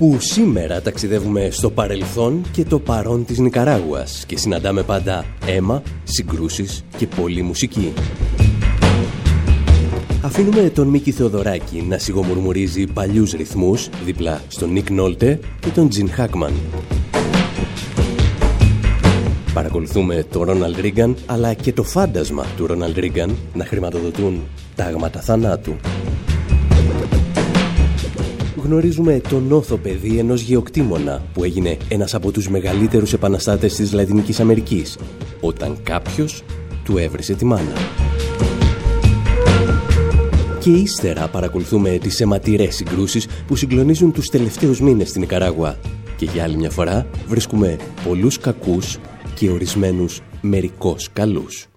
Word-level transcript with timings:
Όπου 0.00 0.20
σήμερα 0.20 0.82
ταξιδεύουμε 0.82 1.48
στο 1.50 1.70
παρελθόν 1.70 2.42
και 2.52 2.64
το 2.64 2.78
παρόν 2.78 3.24
της 3.24 3.38
Νικαράγουας 3.38 4.24
και 4.26 4.38
συναντάμε 4.38 4.82
πάντα 4.82 5.24
αίμα, 5.46 5.82
συγκρούσεις 6.04 6.84
και 6.96 7.06
πολλή 7.06 7.42
μουσική. 7.42 7.92
Αφήνουμε 10.22 10.70
τον 10.70 10.88
Μίκη 10.88 11.10
Θεοδωράκη 11.12 11.84
να 11.88 11.98
σιγομουρμουρίζει 11.98 12.86
παλιούς 12.86 13.32
ρυθμούς 13.32 13.88
δίπλα 14.04 14.40
στον 14.48 14.72
Νίκ 14.72 14.90
Νόλτε 14.90 15.40
και 15.60 15.68
τον 15.68 15.88
Τζιν 15.88 16.10
Χάκμαν. 16.10 16.52
Παρακολουθούμε 19.54 20.24
τον 20.30 20.42
Ρόναλντ 20.42 20.78
Ρίγκαν 20.78 21.16
αλλά 21.26 21.54
και 21.54 21.72
το 21.72 21.82
φάντασμα 21.82 22.46
του 22.56 22.66
Ρόναλντ 22.66 22.98
Ρίγκαν 22.98 23.36
να 23.54 23.64
χρηματοδοτούν 23.64 24.42
τάγματα 24.74 25.20
θανάτου. 25.20 25.76
Γνωρίζουμε 28.68 29.20
τον 29.28 29.52
όθο 29.52 29.76
παιδί 29.76 30.18
ενός 30.18 30.40
γεωκτήμονα 30.40 31.22
που 31.32 31.44
έγινε 31.44 31.76
ένας 31.88 32.14
από 32.14 32.30
τους 32.30 32.48
μεγαλύτερους 32.48 33.12
επαναστάτες 33.12 33.74
της 33.74 33.92
Λατινικής 33.92 34.40
Αμερικής 34.40 34.98
όταν 35.40 35.82
κάποιος 35.82 36.42
του 36.84 36.98
έβρισε 36.98 37.34
τη 37.34 37.44
μάνα. 37.44 37.72
Και 40.60 40.70
ύστερα 40.70 41.28
παρακολουθούμε 41.28 41.98
τις 41.98 42.20
αιματηρές 42.20 42.74
συγκρούσεις 42.74 43.26
που 43.46 43.56
συγκλονίζουν 43.56 44.12
τους 44.12 44.28
τελευταίους 44.28 44.80
μήνες 44.80 45.08
στην 45.08 45.22
Ικαράγουα 45.22 45.78
και 46.16 46.24
για 46.24 46.42
άλλη 46.42 46.56
μια 46.56 46.70
φορά 46.70 47.06
βρίσκουμε 47.26 47.76
πολλούς 48.04 48.38
κακούς 48.38 48.98
και 49.34 49.50
ορισμένους 49.50 50.20
μερικώς 50.40 51.08
καλούς. 51.12 51.68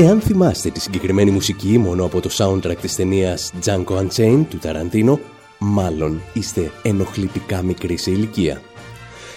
Εάν 0.00 0.20
θυμάστε 0.20 0.70
τη 0.70 0.80
συγκεκριμένη 0.80 1.30
μουσική 1.30 1.78
μόνο 1.78 2.04
από 2.04 2.20
το 2.20 2.30
soundtrack 2.32 2.76
της 2.80 2.94
ταινίας 2.94 3.52
Django 3.64 3.84
Unchained 3.84 4.44
του 4.48 4.58
Ταραντίνο, 4.58 5.20
μάλλον 5.58 6.22
είστε 6.32 6.70
ενοχλητικά 6.82 7.62
μικροί 7.62 7.96
σε 7.96 8.10
ηλικία. 8.10 8.62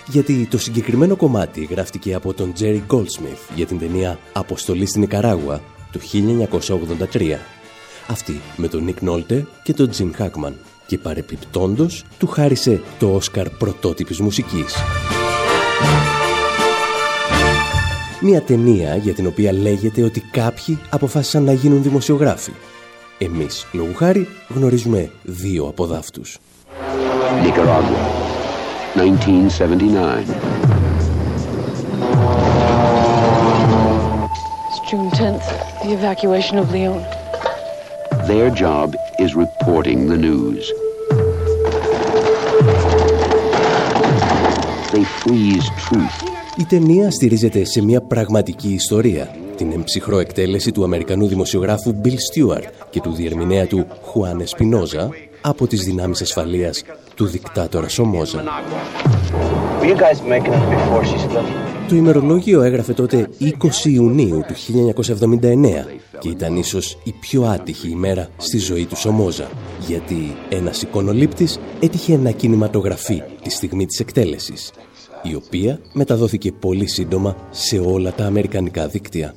Γιατί 0.08 0.48
το 0.50 0.58
συγκεκριμένο 0.58 1.16
κομμάτι 1.16 1.64
γράφτηκε 1.64 2.14
από 2.14 2.34
τον 2.34 2.54
Jerry 2.60 2.82
Goldsmith 2.88 3.56
για 3.56 3.66
την 3.66 3.80
ταινία 3.80 4.20
«Αποστολή 4.34 4.86
στην 4.86 5.02
Ικαράγουα» 5.02 5.62
του 5.92 6.00
1983. 7.14 7.38
Αυτή 8.08 8.42
με 8.58 8.68
τον 8.68 8.88
Nick 8.88 9.10
Nolte 9.10 9.44
και 9.64 9.74
τον 9.74 9.90
Jim 9.98 10.12
Hackman 10.22 10.54
και 10.86 10.98
παρεπιπτόντος 10.98 12.06
του 12.18 12.28
χάρισε 12.28 12.82
το 13.00 13.16
Όσκαρ 13.16 13.50
πρωτότυπης 13.50 14.20
μουσικής. 14.20 14.74
Μια 18.26 18.42
ταινία 18.42 18.96
για 18.96 19.14
την 19.14 19.28
οποία 19.28 19.54
λέγεται 19.54 20.04
ότι 20.04 20.22
κάποιοι 20.32 20.80
αποφάσισαν 20.90 21.44
να 21.44 21.54
γίνουν 21.54 21.84
δημοσιογράφοι. 21.84 22.52
Εμείς, 23.18 23.68
λόγου 23.72 23.94
χάρη, 23.96 24.28
γνωρίζουμε 24.50 25.12
δύο 25.24 25.66
από 25.68 25.86
δάφτους. 25.86 26.40
Nicaragua, 27.44 28.04
1979. 28.96 30.26
It's 34.70 34.80
June 34.90 35.10
10th, 35.22 35.48
the 35.84 35.92
evacuation 36.00 36.56
of 36.58 36.66
Leon. 36.72 37.02
Their 38.32 38.50
job 38.64 38.88
is 39.24 39.32
reporting 39.46 40.00
the 40.12 40.20
news. 40.28 40.64
They 44.94 45.04
freeze 45.22 45.68
truth 45.88 46.33
η 46.58 46.66
ταινία 46.66 47.12
στηρίζεται 47.12 47.66
σε 47.66 47.82
μια 47.82 48.02
πραγματική 48.02 48.70
ιστορία, 48.70 49.36
την 49.56 49.72
εμψυχρό 49.72 50.20
εκτέλεση 50.20 50.72
του 50.72 50.84
Αμερικανού 50.84 51.28
δημοσιογράφου 51.28 51.96
Bill 52.04 52.08
Stewart 52.08 52.64
και 52.90 53.02
του 53.02 53.12
διερμηνέα 53.12 53.68
του 53.68 53.88
Χουάν 54.02 54.48
Σπινόζα 54.48 55.10
από 55.42 55.68
τις 55.68 55.82
δυνάμεις 55.82 56.22
ασφαλείας 56.22 56.84
του 57.16 57.26
δικτάτορα 57.26 57.90
Σομόζα. 57.90 58.44
Το 61.88 61.96
ημερολόγιο 61.96 62.62
έγραφε 62.62 62.94
τότε 62.94 63.30
20 63.40 63.46
Ιουνίου 63.84 64.44
του 64.48 64.54
1979 64.54 65.86
και 66.20 66.30
ήταν 66.30 66.56
ίσως 66.56 66.98
η 67.04 67.12
πιο 67.20 67.44
άτυχη 67.44 67.90
ημέρα 67.90 68.28
στη 68.38 68.58
ζωή 68.58 68.86
του 68.86 68.98
Σομόζα, 68.98 69.48
γιατί 69.88 70.36
ένας 70.50 70.82
εικονολήπτης 70.82 71.60
έτυχε 71.80 72.18
να 72.18 72.32
κινηματογραφεί 72.32 73.24
τη 73.42 73.50
στιγμή 73.50 73.86
της 73.86 74.00
εκτέλεσης 74.00 74.72
η 75.24 75.36
οποία 75.36 75.80
μεταδόθηκε 75.94 76.52
πολύ 76.52 76.88
σύντομα 76.88 77.36
σε 77.50 77.80
όλα 77.80 78.12
τα 78.12 78.26
αμερικανικά 78.26 78.88
δίκτυα. 78.88 79.34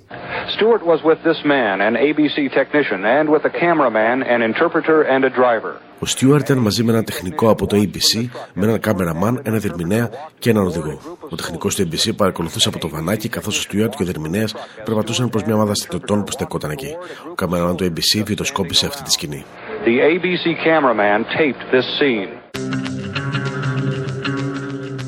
Stewart 0.56 0.82
was 0.92 1.00
with 1.10 1.20
this 1.28 1.40
man, 1.44 1.76
an 1.88 1.94
ABC 2.08 2.36
technician, 2.60 3.00
and 3.16 3.28
with 3.34 3.44
a 3.50 3.52
cameraman, 3.62 4.16
an 4.34 4.40
interpreter 4.50 4.98
and 5.14 5.24
a 5.24 5.30
driver. 5.40 5.74
Ο 5.98 6.06
Στιούαρτ 6.06 6.48
ήταν 6.48 6.58
μαζί 6.58 6.82
με 6.82 6.92
ένα 6.92 7.02
τεχνικό 7.02 7.50
από 7.50 7.66
το 7.66 7.76
ABC, 7.76 8.28
με 8.54 8.66
έναν 8.66 8.80
κάμεραμαν, 8.80 9.40
ένα 9.44 9.58
δερμηνέα 9.58 10.10
και 10.38 10.50
έναν 10.50 10.66
οδηγό. 10.66 10.98
Ο 11.30 11.36
τεχνικός 11.36 11.74
του 11.74 11.88
ABC 11.88 12.10
παρακολουθούσε 12.16 12.68
από 12.68 12.78
το 12.78 12.88
βανάκι, 12.88 13.28
καθώς 13.28 13.58
ο 13.58 13.60
Στιούαρτ 13.60 13.94
και 13.96 14.02
ο 14.02 14.06
δερμηνέας 14.06 14.54
περπατούσαν 14.84 15.30
προς 15.30 15.42
μια 15.42 15.54
ομάδα 15.54 15.74
στρατιωτών 15.74 16.24
που 16.24 16.30
στεκόταν 16.30 16.70
εκεί. 16.70 16.96
Ο 17.30 17.34
κάμεραμαν 17.34 17.76
του 17.76 17.84
ABC 17.84 18.22
βιντεοσκόπησε 18.24 18.86
αυτή 18.86 19.02
τη 19.02 19.10
σκηνή. 19.10 19.44
The 19.84 19.96
ABC 20.10 20.44
cameraman 20.66 21.24
taped 21.38 21.64
this 21.72 21.86
scene. 21.98 22.95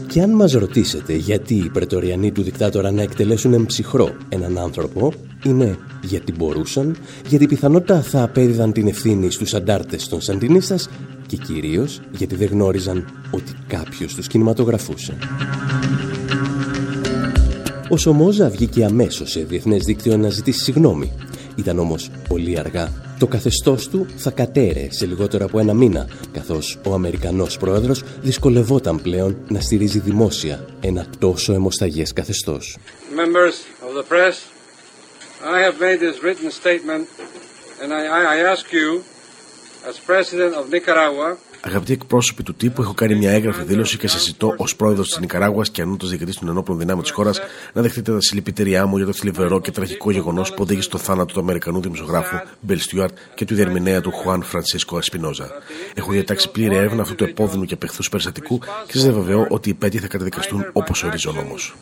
Και 0.09 0.23
αν 0.23 0.31
μας 0.31 0.53
ρωτήσετε 0.53 1.15
γιατί 1.15 1.55
οι 1.55 1.71
πρετοριανοί 1.71 2.33
του 2.33 2.43
δικτάτορα 2.43 2.91
να 2.91 3.03
εκτελέσουν 3.03 3.53
εμψυχρό 3.53 4.17
έναν 4.29 4.59
άνθρωπο, 4.59 5.13
είναι 5.45 5.79
γιατί 6.03 6.33
μπορούσαν, 6.33 6.97
γιατί 7.29 7.47
πιθανότητα 7.47 8.03
θα 8.03 8.23
απέδιδαν 8.23 8.73
την 8.73 8.87
ευθύνη 8.87 9.31
στους 9.31 9.55
αντάρτες 9.55 10.09
των 10.09 10.21
Σαντινίστας 10.21 10.89
και 11.27 11.37
κυρίως 11.37 12.01
γιατί 12.11 12.35
δεν 12.35 12.49
γνώριζαν 12.49 13.05
ότι 13.31 13.53
κάποιος 13.67 14.15
τους 14.15 14.27
κινηματογραφούσε. 14.27 15.17
Ο 17.89 17.97
Σομόζα 17.97 18.49
βγήκε 18.51 18.85
αμέσως 18.85 19.31
σε 19.31 19.41
διεθνές 19.41 19.85
δίκτυο 19.85 20.17
να 20.17 20.29
ζητήσει 20.29 20.63
συγγνώμη. 20.63 21.13
Ήταν 21.57 21.79
όμως 21.79 22.11
πολύ 22.29 22.59
αργά 22.59 23.08
το 23.19 23.27
καθεστώς 23.27 23.89
του 23.89 24.07
θα 24.17 24.31
κατέρε 24.31 24.87
σε 24.91 25.07
λιγότερο 25.07 25.45
από 25.45 25.59
ένα 25.59 25.75
μήνα, 25.75 26.09
καθώς 26.33 26.79
ο 26.87 26.95
Αμερικανός 26.95 27.57
πρόεδρος 27.57 28.05
δυσκολευόταν 28.21 29.03
πλέον 29.03 29.37
να 29.49 29.61
στηρίζει 29.61 29.99
δημόσια 29.99 30.65
ένα 30.81 31.07
τόσο 31.19 31.53
αιμοσταγές 31.53 32.13
καθεστώς. 32.13 32.79
Members 33.17 33.87
of 33.89 33.95
the 33.95 34.05
press, 34.13 34.35
I 35.45 35.61
have 35.67 35.81
made 35.81 36.01
this 36.01 36.23
written 36.23 36.51
statement 36.51 37.07
and 37.83 37.93
I, 37.93 38.03
I 38.35 38.37
ask 38.53 38.65
you, 38.73 39.03
as 39.89 39.95
President 40.07 40.53
of 40.55 40.65
Nicaragua, 40.71 41.37
Αγαπητοί 41.61 41.93
εκπρόσωποι 41.93 42.43
του 42.43 42.55
τύπου, 42.55 42.83
έχω 42.83 42.95
κάνει 42.95 43.15
μια 43.15 43.31
έγγραφη 43.31 43.63
δήλωση 43.63 43.99
και 43.99 44.09
σας 44.09 44.23
ζητώ 44.23 44.55
ως 44.57 44.77
πρόεδρος 44.77 45.09
της 45.09 45.19
Νικαράγουας 45.19 45.71
και 45.71 45.83
ανώτατος 45.83 46.11
διοικητής 46.11 46.37
των 46.39 46.49
ενόπλων 46.49 46.79
δυνάμεων 46.79 47.03
της 47.03 47.11
χώρας 47.11 47.41
να 47.73 47.83
δεχτείτε 47.83 48.13
τα 48.13 48.21
συλληπιτήριά 48.21 48.87
μου 48.87 48.97
για 48.97 49.07
το 49.07 49.13
θλιβερό 49.13 49.61
και 49.61 49.71
τραγικό 49.71 50.11
γεγονός 50.11 50.51
που 50.51 50.63
οδήγησε 50.63 50.89
στο 50.89 50.99
θάνατο 50.99 51.35
του 51.35 51.41
Αμερικανού 51.41 51.81
δημοσιογράφου 51.81 52.37
Μπελ 52.61 52.81
Στιούαρτ 52.81 53.17
και 53.35 53.45
του 53.45 53.55
διερμηνέα 53.55 54.01
του 54.01 54.11
Χουάν 54.11 54.43
Φρανσίσκο 54.43 54.97
Ασπινόζα. 54.97 55.51
Έχω 55.95 56.13
διατάξει 56.13 56.51
πλήρη 56.51 56.77
έρευνα 56.77 57.03
αυτού 57.03 57.15
του 57.15 57.25
επώδυνου 57.25 57.65
και 57.65 57.75
απεχθούς 57.75 58.09
περιστατικού 58.09 58.59
και 58.59 58.93
σας 58.93 59.03
διαβεβαιώ 59.03 59.47
ότι 59.49 59.69
οι 59.69 59.75
πέτοι 59.75 59.99
θα 59.99 60.07
καταδικαστούν 60.07 60.71
όπως 60.73 61.03
ορίζει 61.03 61.29
ο 61.29 61.33
νόμος. 61.33 61.75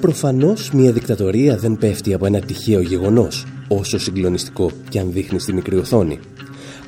Προφανώς 0.00 0.70
μια 0.70 0.92
δικτατορία 0.92 1.56
δεν 1.56 1.76
πέφτει 1.76 2.14
από 2.14 2.26
ένα 2.26 2.40
τυχαίο 2.40 2.80
γεγονός, 2.80 3.46
όσο 3.68 3.98
συγκλονιστικό 3.98 4.70
και 4.88 4.98
αν 4.98 5.12
δείχνει 5.12 5.38
στη 5.38 5.52
μικρή 5.52 5.76
οθόνη. 5.76 6.18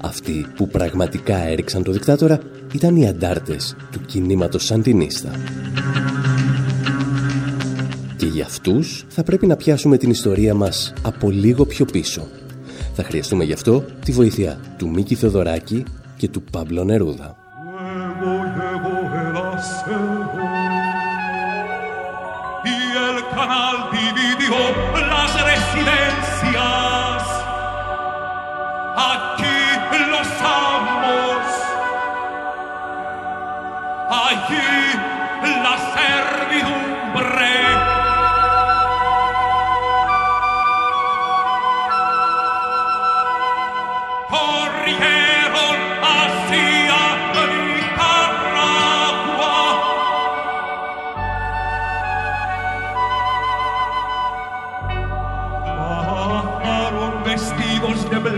Αυτοί 0.00 0.46
που 0.56 0.68
πραγματικά 0.68 1.36
έριξαν 1.36 1.82
το 1.82 1.92
δικτάτορα 1.92 2.40
ήταν 2.74 2.96
οι 2.96 3.08
αντάρτες 3.08 3.76
του 3.90 4.00
κινήματος 4.00 4.64
Σαντινίστα. 4.64 5.30
Και 8.16 8.26
για 8.26 8.44
αυτούς 8.44 9.04
θα 9.08 9.22
πρέπει 9.22 9.46
να 9.46 9.56
πιάσουμε 9.56 9.96
την 9.96 10.10
ιστορία 10.10 10.54
μας 10.54 10.92
από 11.02 11.30
λίγο 11.30 11.64
πιο 11.64 11.84
πίσω. 11.84 12.28
Θα 12.94 13.02
χρειαστούμε 13.02 13.44
γι' 13.44 13.52
αυτό 13.52 13.84
τη 14.04 14.12
βοήθεια 14.12 14.60
του 14.78 14.88
Μίκη 14.88 15.14
Θεοδωράκη 15.14 15.84
και 16.16 16.28
του 16.28 16.42
Παύλο 16.42 16.84
Νερούδα. 16.84 17.47
Aquí 29.00 29.78
los 30.10 30.26
amos, 30.42 31.46
allí 34.10 34.98
la 35.62 35.76
servidumbre. 35.94 37.77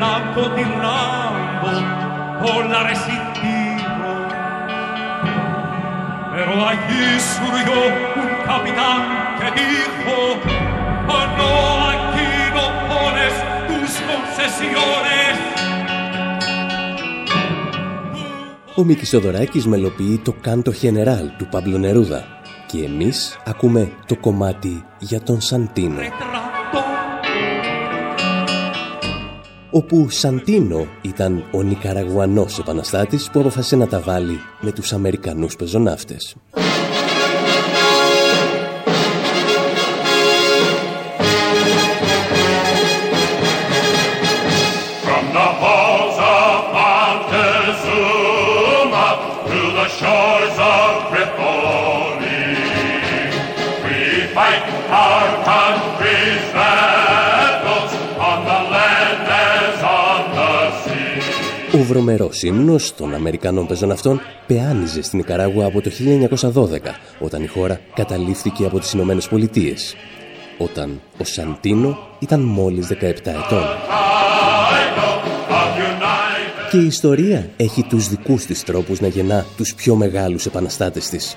Blanco 0.01 0.41
tirando 0.57 1.71
por 2.43 2.61
la 2.73 2.81
resistimos. 2.91 4.21
Pero 6.33 6.53
allí 6.71 7.05
surgió 7.35 7.79
un 8.23 8.31
capitán 8.51 9.01
que 9.39 9.49
dijo, 9.61 10.17
oh 11.17 11.27
no, 11.39 11.53
aquí 11.93 12.31
no 12.57 12.67
pones 12.91 13.35
tus 13.69 13.91
concesiones. 14.11 15.35
Ο 18.75 18.85
Μίκης 18.85 19.15
Οδωράκης 19.15 19.67
μελοποιεί 19.67 20.19
το 20.19 20.35
«Κάντο 20.41 20.73
Χενεράλ» 20.73 21.31
του 21.39 21.47
Παμπλο 21.47 21.79
Νερούδα 21.79 22.25
και 22.67 22.85
εμείς 22.85 23.39
ακούμε 23.47 23.93
το 24.07 24.17
κομμάτι 24.17 24.85
για 24.99 25.21
τον 25.21 25.41
Σαντίνο 25.41 26.01
όπου 29.71 30.09
Σαντίνο 30.11 30.87
ήταν 31.03 31.45
ο 31.53 31.63
Νικαραγουανός 31.63 32.59
επαναστάτης 32.59 33.31
που 33.31 33.41
αποφάσισε 33.41 33.77
να 33.77 33.87
τα 33.87 34.01
βάλει 34.01 34.39
με 34.61 34.73
τους 34.73 34.93
Αμερικανούς 34.93 35.57
πεζοναύτες. 35.57 36.37
Βρωμερός 61.91 62.43
ύμνος 62.43 62.95
των 62.95 63.15
Αμερικανών 63.15 63.67
πεζών 63.67 63.91
αυτών 63.91 64.21
πεάνιζε 64.47 65.03
στην 65.03 65.19
Ικαράγουα 65.19 65.67
από 65.67 65.81
το 65.81 65.91
1912, 66.53 66.79
όταν 67.21 67.43
η 67.43 67.47
χώρα 67.47 67.81
καταλήφθηκε 67.95 68.65
από 68.65 68.79
τις 68.79 68.93
Ηνωμένες 68.93 69.29
Πολιτείες, 69.29 69.95
όταν 70.59 71.01
ο 71.19 71.25
Σαντίνο 71.25 71.99
ήταν 72.19 72.41
μόλις 72.41 72.87
17 72.87 72.95
ετών. 73.13 73.65
Και 76.71 76.77
η 76.77 76.87
ιστορία 76.87 77.51
έχει 77.57 77.83
τους 77.83 78.09
δικούς 78.09 78.45
της 78.45 78.65
τρόπους 78.65 79.01
να 79.01 79.09
γεννά 79.09 79.47
τους 79.57 79.75
πιο 79.75 79.95
μεγάλους 79.95 80.47
επαναστάτες 80.47 81.09
της. 81.09 81.37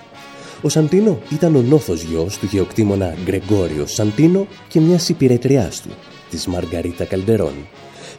Ο 0.62 0.70
Σαντίνο 0.70 1.20
ήταν 1.32 1.56
ο 1.56 1.62
νόθος 1.62 2.02
γιος 2.02 2.38
του 2.38 2.46
γεωκτήμονα 2.52 3.16
Γκρεγόριο 3.24 3.86
Σαντίνο 3.88 4.48
και 4.68 4.80
μιας 4.80 5.10
υπηρετριάς 5.10 5.82
του, 5.82 5.90
της 6.30 6.48
Μαργαρίτα 6.48 7.06
Καλντερών. 7.06 7.54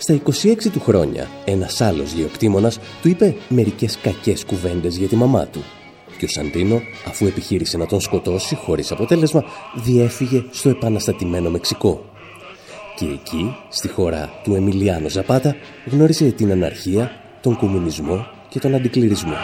Στα 0.06 0.20
26 0.42 0.70
του 0.72 0.80
χρόνια, 0.80 1.28
ένας 1.44 1.80
άλλος 1.80 2.12
γεωκτήμονας 2.12 2.78
του 3.02 3.08
είπε 3.08 3.34
μερικές 3.48 3.98
κακές 4.02 4.44
κουβέντες 4.44 4.96
για 4.96 5.08
τη 5.08 5.16
μαμά 5.16 5.46
του. 5.46 5.62
Και 6.18 6.24
ο 6.24 6.28
Σαντίνο, 6.28 6.80
αφού 7.08 7.26
επιχείρησε 7.26 7.76
να 7.76 7.86
τον 7.86 8.00
σκοτώσει 8.00 8.54
χωρίς 8.54 8.92
αποτέλεσμα, 8.92 9.44
διέφυγε 9.74 10.44
στο 10.50 10.68
επαναστατημένο 10.68 11.50
Μεξικό. 11.50 12.04
Και 12.96 13.04
εκεί, 13.04 13.56
στη 13.68 13.88
χώρα 13.88 14.30
του 14.42 14.54
Εμιλιάνο 14.54 15.08
Ζαπάτα, 15.08 15.56
γνώρισε 15.90 16.24
την 16.24 16.50
αναρχία, 16.50 17.10
τον 17.40 17.56
κομμουνισμό 17.56 18.26
και 18.48 18.58
τον 18.58 18.74
αντικληρισμό. 18.74 19.36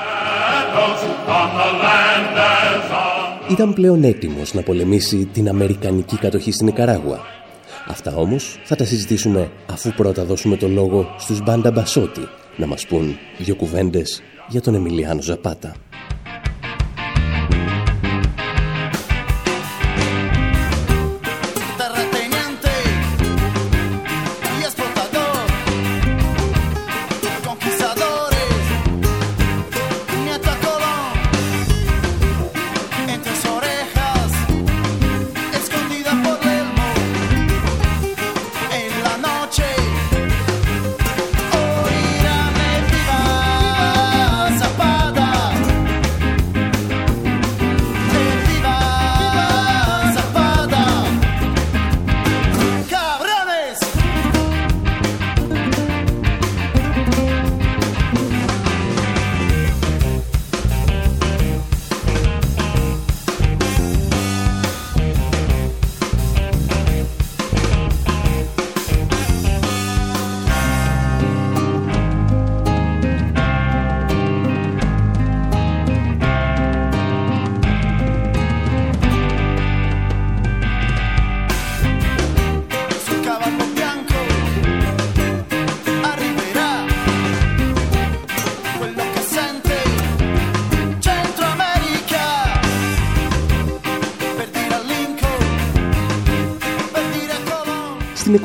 Ήταν 3.50 3.72
πλέον 3.72 4.04
έτοιμος 4.04 4.54
να 4.54 4.62
πολεμήσει 4.62 5.24
την 5.32 5.48
Αμερικανική 5.48 6.16
κατοχή 6.16 6.52
στην 6.52 6.66
Ικαράγουα 6.66 7.38
Αυτά 7.86 8.14
όμως 8.14 8.60
θα 8.64 8.76
τα 8.76 8.84
συζητήσουμε 8.84 9.50
αφού 9.66 9.90
πρώτα 9.90 10.24
δώσουμε 10.24 10.56
το 10.56 10.68
λόγο 10.68 11.14
στους 11.18 11.42
Μπάντα 11.42 11.70
Μπασότη 11.70 12.28
να 12.56 12.66
μας 12.66 12.86
πούν 12.86 13.16
δύο 13.38 13.54
κουβέντες 13.54 14.22
για 14.48 14.60
τον 14.60 14.74
Εμιλιάνο 14.74 15.22
Ζαπάτα. 15.22 15.89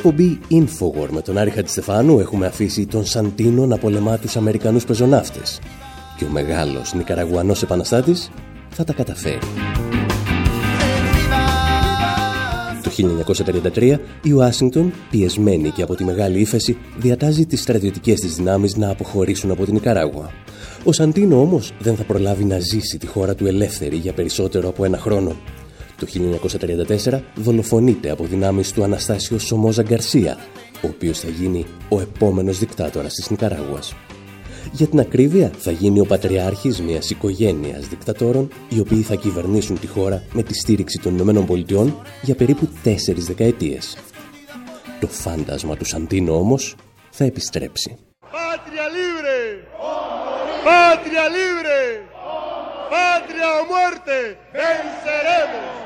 Εκπομπή 0.08 0.40
Infowar 0.52 1.10
με 1.10 1.22
τον 1.22 1.38
Άρη 1.38 1.50
Χατζηστεφάνου 1.50 2.20
έχουμε 2.20 2.46
αφήσει 2.46 2.86
τον 2.86 3.06
Σαντίνο 3.06 3.66
να 3.66 3.78
πολεμά 3.78 4.18
τους 4.18 4.36
Αμερικανούς 4.36 4.86
πεζοναύτες 4.86 5.60
και 6.18 6.26
ο 6.26 6.30
μεγάλος 6.30 6.94
Νικαραγουανός 6.94 7.64
επαναστάτης 7.64 8.32
θα 8.70 8.84
τα 8.84 8.94
καταφέρει. 8.94 9.40
Το 12.84 12.90
1933 13.76 14.00
η 14.22 14.32
Ουάσιγκτον, 14.32 14.94
πιεσμένη 15.10 15.70
και 15.70 15.82
από 15.82 15.96
τη 15.96 16.04
μεγάλη 16.04 16.40
ύφεση, 16.40 16.78
διατάζει 16.98 17.46
τις 17.46 17.62
στρατιωτικές 17.62 18.20
της 18.20 18.36
δυνάμεις 18.36 18.76
να 18.76 18.90
αποχωρήσουν 18.90 19.52
από 19.52 19.66
την 19.66 19.74
Νικαράγουα. 19.74 20.32
Ο 20.84 20.92
Σαντίνο 20.92 21.42
όμως 21.42 21.74
δεν 21.80 21.96
θα 21.96 22.04
προλάβει 22.04 22.44
να 22.44 22.60
ζήσει 22.60 22.98
τη 22.98 23.08
χώρα 23.08 23.36
του 23.36 23.48
ελεύθερη 23.48 23.96
για 23.96 24.14
περισσότερο 24.14 24.70
από 24.70 24.86
ένα 24.86 24.98
χρόνο. 24.98 25.36
Το 25.98 26.08
1934 27.08 27.20
δολοφονείται 27.36 28.10
από 28.10 28.24
δυνάμεις 28.26 28.72
του 28.72 28.84
Αναστάσιο 28.84 29.40
Σομόζα 29.40 29.84
Γκαρσία, 29.84 30.38
ο 30.82 30.88
οποίος 30.88 31.20
θα 31.20 31.30
γίνει 31.30 31.66
ο 31.90 32.02
επόμενος 32.02 32.60
δικτάτορας 32.60 33.14
της 33.14 33.30
Νικαράγουας. 33.30 33.96
Για 34.72 34.88
την 34.88 35.00
ακρίβεια 35.00 35.52
θα 35.58 35.72
γίνει 35.72 36.00
ο 36.00 36.06
πατριάρχης 36.06 36.82
μιας 36.82 37.10
οικογένειας 37.10 37.88
δικτατόρων 37.88 38.50
οι 38.70 38.80
οποίοι 38.80 39.02
θα 39.02 39.16
κυβερνήσουν 39.16 39.80
τη 39.80 39.88
χώρα 39.88 40.24
με 40.34 40.44
τη 40.44 40.54
στήριξη 40.54 41.00
των 41.00 41.14
Ηνωμένων 41.14 41.46
Πολιτειών 41.46 42.02
για 42.22 42.36
περίπου 42.36 42.70
τέσσερις 42.84 43.26
δεκαετίες. 43.26 43.98
Το 45.00 45.08
φάντασμα 45.08 45.78
του 45.78 45.86
Σαντίνο 45.86 46.38
όμως 46.38 46.76
θα 47.10 47.24
επιστρέψει. 47.24 47.98
Patria 48.32 48.88
libre! 48.98 49.40
Patria 50.68 51.26
libre! 51.38 51.80
Patria 52.94 53.48
o 53.60 53.64
muerte! 53.72 54.18
Venceremos! 54.62 55.85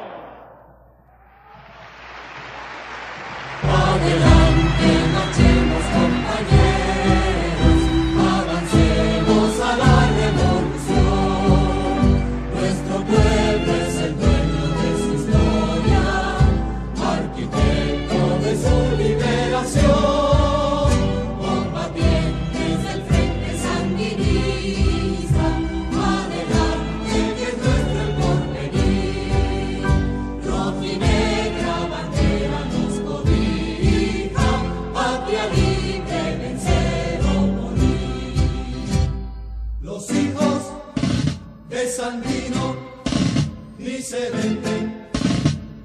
ni 43.77 44.01
se 44.01 44.31
venden, 44.31 45.07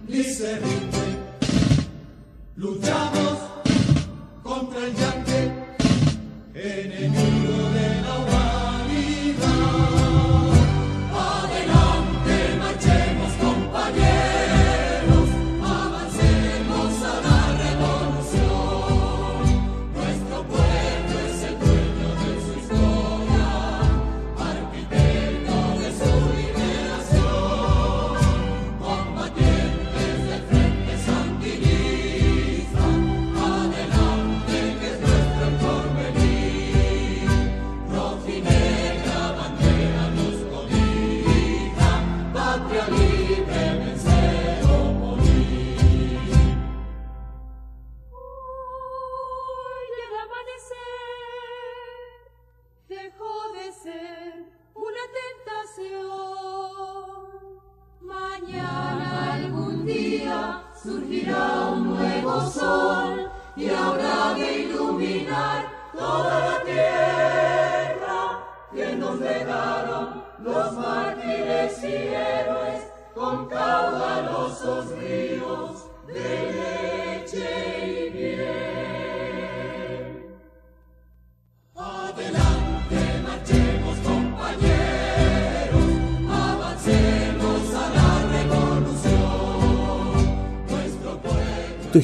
ni 0.09 0.25
se 0.25 0.59
rinden. 0.59 1.19
Luchamos 2.57 3.44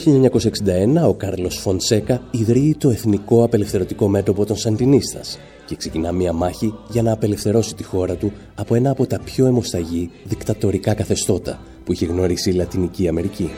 1961 0.05 1.09
ο 1.09 1.15
Κάρλος 1.15 1.57
Φονσέκα 1.57 2.23
ιδρύει 2.31 2.77
το 2.79 2.91
Εθνικό 2.91 3.45
Απελευθερωτικό 3.45 4.09
Μέτωπο 4.09 4.47
των 4.47 4.57
Σαντινίστας 4.57 5.39
και 5.67 5.77
ξεκινά 5.77 6.13
μία 6.13 6.33
μάχη 6.33 6.75
για 6.89 7.03
να 7.03 7.13
απελευθερώσει 7.13 7.75
τη 7.75 7.83
χώρα 7.83 8.15
του 8.15 8.33
από 8.55 8.75
ένα 8.75 8.91
από 8.91 9.07
τα 9.07 9.19
πιο 9.25 9.47
αιμοσταγή 9.47 10.11
δικτατορικά 10.25 10.95
καθεστώτα 10.95 11.61
που 11.85 11.93
είχε 11.93 12.07
γνωρίσει 12.07 12.51
η 12.51 12.53
Λατινική 12.53 13.09
Αμερική. 13.09 13.51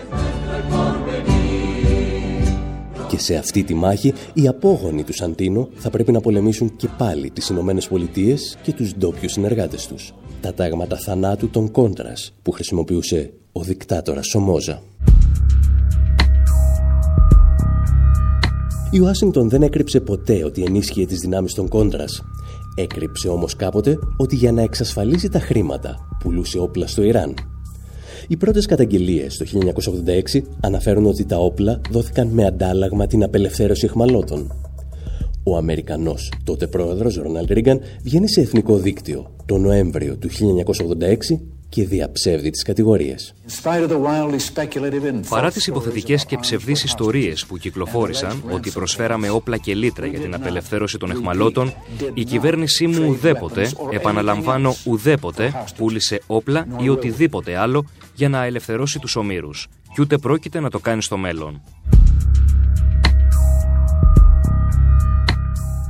Και 3.08 3.18
σε 3.18 3.36
αυτή 3.36 3.62
τη 3.62 3.74
μάχη 3.74 4.12
οι 4.32 4.48
απόγονοι 4.48 5.02
του 5.02 5.12
Σαντίνο 5.12 5.68
θα 5.74 5.90
πρέπει 5.90 6.12
να 6.12 6.20
πολεμήσουν 6.20 6.76
και 6.76 6.88
πάλι 6.98 7.30
τις 7.30 7.48
Ηνωμένες 7.48 7.88
Πολιτείες 7.88 8.58
και 8.62 8.72
τους 8.72 8.94
ντόπιου 8.94 9.28
συνεργάτες 9.28 9.86
τους. 9.86 10.14
Τα 10.40 10.54
τάγματα 10.54 10.96
θανάτου 10.96 11.50
των 11.50 11.70
Κόντρας 11.70 12.34
που 12.42 12.50
χρησιμοποιούσε 12.50 13.32
ο 13.52 13.62
δικτάτορας 13.62 14.26
Σομόζα. 14.26 14.82
Η 18.94 19.00
Ουάσιγκτον 19.00 19.48
δεν 19.48 19.62
έκρυψε 19.62 20.00
ποτέ 20.00 20.44
ότι 20.44 20.62
ενίσχυε 20.62 21.06
τις 21.06 21.18
δυνάμεις 21.18 21.54
των 21.54 21.68
Κόντρας. 21.68 22.22
Έκρυψε 22.74 23.28
όμως 23.28 23.56
κάποτε 23.56 23.98
ότι 24.16 24.36
για 24.36 24.52
να 24.52 24.62
εξασφαλίσει 24.62 25.28
τα 25.28 25.38
χρήματα 25.38 25.96
πουλούσε 26.18 26.58
όπλα 26.58 26.86
στο 26.86 27.02
Ιράν. 27.02 27.34
Οι 28.28 28.36
πρώτες 28.36 28.66
καταγγελίες 28.66 29.36
το 29.36 29.44
1986 29.44 30.42
αναφέρουν 30.60 31.06
ότι 31.06 31.24
τα 31.24 31.36
όπλα 31.36 31.80
δόθηκαν 31.90 32.28
με 32.28 32.46
αντάλλαγμα 32.46 33.06
την 33.06 33.22
απελευθέρωση 33.22 33.84
εχμαλώτων. 33.84 34.52
Ο 35.44 35.56
Αμερικανός 35.56 36.32
τότε 36.44 36.66
πρόεδρος 36.66 37.16
Ρονάλντ 37.16 37.50
Ρίγκαν 37.50 37.80
βγαίνει 38.02 38.28
σε 38.28 38.40
εθνικό 38.40 38.76
δίκτυο 38.76 39.34
το 39.46 39.58
Νοέμβριο 39.58 40.16
του 40.16 40.28
1986 40.30 41.38
και 41.72 41.84
διαψεύδει 41.86 42.50
τις 42.50 42.62
κατηγορίες. 42.62 43.34
Παρά 45.28 45.50
τις 45.50 45.66
υποθετικές 45.66 46.26
και 46.26 46.38
ψευδείς 46.38 46.84
ιστορίες 46.84 47.46
που 47.46 47.58
κυκλοφόρησαν 47.58 48.42
ότι 48.50 48.70
προσφέραμε 48.70 49.30
όπλα 49.30 49.56
και 49.56 49.74
λίτρα 49.74 50.06
για 50.06 50.20
την 50.20 50.34
απελευθέρωση 50.34 50.98
των 50.98 51.10
εχμαλώτων, 51.10 51.74
η 52.14 52.24
κυβέρνησή 52.24 52.86
μου 52.86 53.08
ουδέποτε, 53.08 53.70
επαναλαμβάνω 53.90 54.74
ουδέποτε, 54.84 55.64
πούλησε 55.76 56.20
όπλα 56.26 56.66
ή 56.80 56.88
οτιδήποτε 56.88 57.56
άλλο 57.56 57.84
για 58.14 58.28
να 58.28 58.44
ελευθερώσει 58.44 58.98
τους 58.98 59.16
ομήρους. 59.16 59.68
Και 59.94 60.00
ούτε 60.00 60.18
πρόκειται 60.18 60.60
να 60.60 60.70
το 60.70 60.78
κάνει 60.78 61.02
στο 61.02 61.16
μέλλον. 61.16 61.62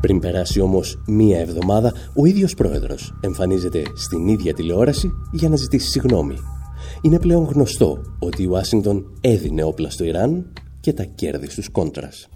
Πριν 0.03 0.19
περάσει 0.19 0.61
όμως 0.61 1.03
μία 1.07 1.39
εβδομάδα, 1.39 1.93
ο 2.15 2.25
ίδιος 2.27 2.55
πρόεδρος 2.55 3.15
εμφανίζεται 3.21 3.83
στην 3.95 4.27
ίδια 4.27 4.55
τηλεόραση 4.55 5.11
για 5.33 5.49
να 5.49 5.57
ζητήσει 5.57 5.89
συγγνώμη. 5.89 6.37
Είναι 7.03 7.19
πλέον 7.19 7.45
γνωστό 7.45 8.01
ότι 8.19 8.43
η 8.43 8.47
Ουάσιγκτον 8.47 9.19
έδινε 9.21 9.65
όπλα 9.65 9.91
στο 9.91 10.05
Ιράν 10.05 10.53
και 10.81 10.93
τα 10.93 11.05
κέρδη 11.05 11.51
στους 11.51 11.69
Κόντρας. 11.69 12.29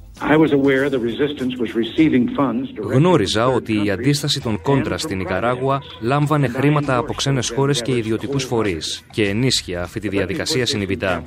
Γνώριζα 2.82 3.46
ότι 3.46 3.84
η 3.84 3.90
αντίσταση 3.90 4.40
των 4.40 4.60
Κόντρας 4.62 5.02
στη 5.02 5.20
Νικαράγουα 5.20 5.82
λάμβανε 6.02 6.48
χρήματα 6.48 6.96
από 6.96 7.14
ξένες 7.14 7.48
χώρες 7.48 7.82
και 7.82 7.96
ιδιωτικούς 7.96 8.44
φορείς 8.44 9.04
και 9.10 9.28
ενίσχυσα 9.28 9.82
αυτή 9.82 10.00
τη 10.00 10.08
διαδικασία 10.08 10.66
συνειδητά. 10.66 11.22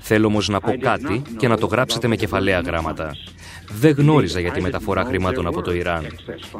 Θέλω 0.00 0.26
όμως 0.26 0.48
να 0.48 0.60
πω 0.60 0.76
κάτι 0.80 1.22
και 1.36 1.48
να 1.48 1.56
το 1.56 1.66
γράψετε 1.66 2.08
με 2.08 2.16
κεφαλαία 2.16 2.60
γράμματα. 2.60 3.12
Δεν 3.80 3.94
γνώριζα 3.98 4.40
για 4.40 4.52
τη 4.52 4.60
μεταφορά 4.60 5.04
χρημάτων 5.04 5.46
από 5.46 5.62
το 5.62 5.74
Ιράν. 5.74 6.06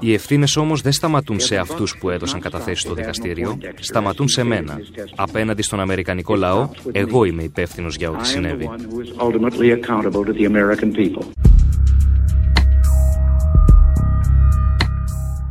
Οι 0.00 0.12
ευθύνες 0.12 0.56
όμως 0.56 0.80
δεν 0.80 0.92
σταματούν 0.92 1.40
σε 1.40 1.56
αυτούς 1.56 1.96
που 1.98 2.10
έδωσαν 2.10 2.40
καταθέσεις 2.40 2.80
στο 2.80 2.94
δικαστήριο, 2.94 3.58
σταματούν 3.80 4.28
σε 4.28 4.42
μένα. 4.42 4.80
Απέναντι 5.16 5.62
στον 5.62 5.80
Αμερικανικό 5.80 6.34
λαό, 6.34 6.68
εγώ 6.92 7.24
είμαι 7.24 7.42
υπεύθυνος 7.42 7.96
για 7.96 8.10
ό,τι 8.10 8.26
συνέβη. 8.26 8.70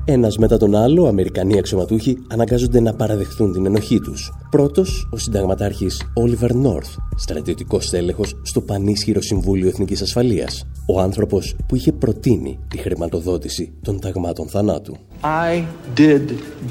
Ένας 0.06 0.38
μετά 0.38 0.58
τον 0.58 0.76
άλλο, 0.76 1.08
Αμερικανοί 1.08 1.58
αξιωματούχοι 1.58 2.18
αναγκάζονται 2.28 2.80
να 2.80 2.94
παραδεχθούν 2.94 3.54
την 3.54 3.66
ενοχή 3.66 4.00
τους. 4.00 4.32
Πρώτος, 4.50 5.08
ο 5.12 5.18
συνταγματάρχης 5.18 6.02
Όλιβερ 6.14 6.54
Νόρθ, 6.54 6.98
στρατιωτικός 7.16 7.90
τέλεχο 7.90 8.24
στο 8.42 8.62
πανίσχυρο 8.62 9.22
Συμβούλιο 9.22 9.68
Εθνικής 9.68 10.02
Ασφαλείας. 10.02 10.68
Ο 10.88 11.00
άνθρωπος 11.02 11.56
που 11.68 11.76
είχε 11.76 11.92
προτείνει 11.92 12.60
τη 12.68 12.78
χρηματοδότηση 12.78 13.74
των 13.82 14.00
ταγμάτων 14.00 14.48
θανάτου. 14.48 14.98
I 15.22 15.64
did 15.98 16.22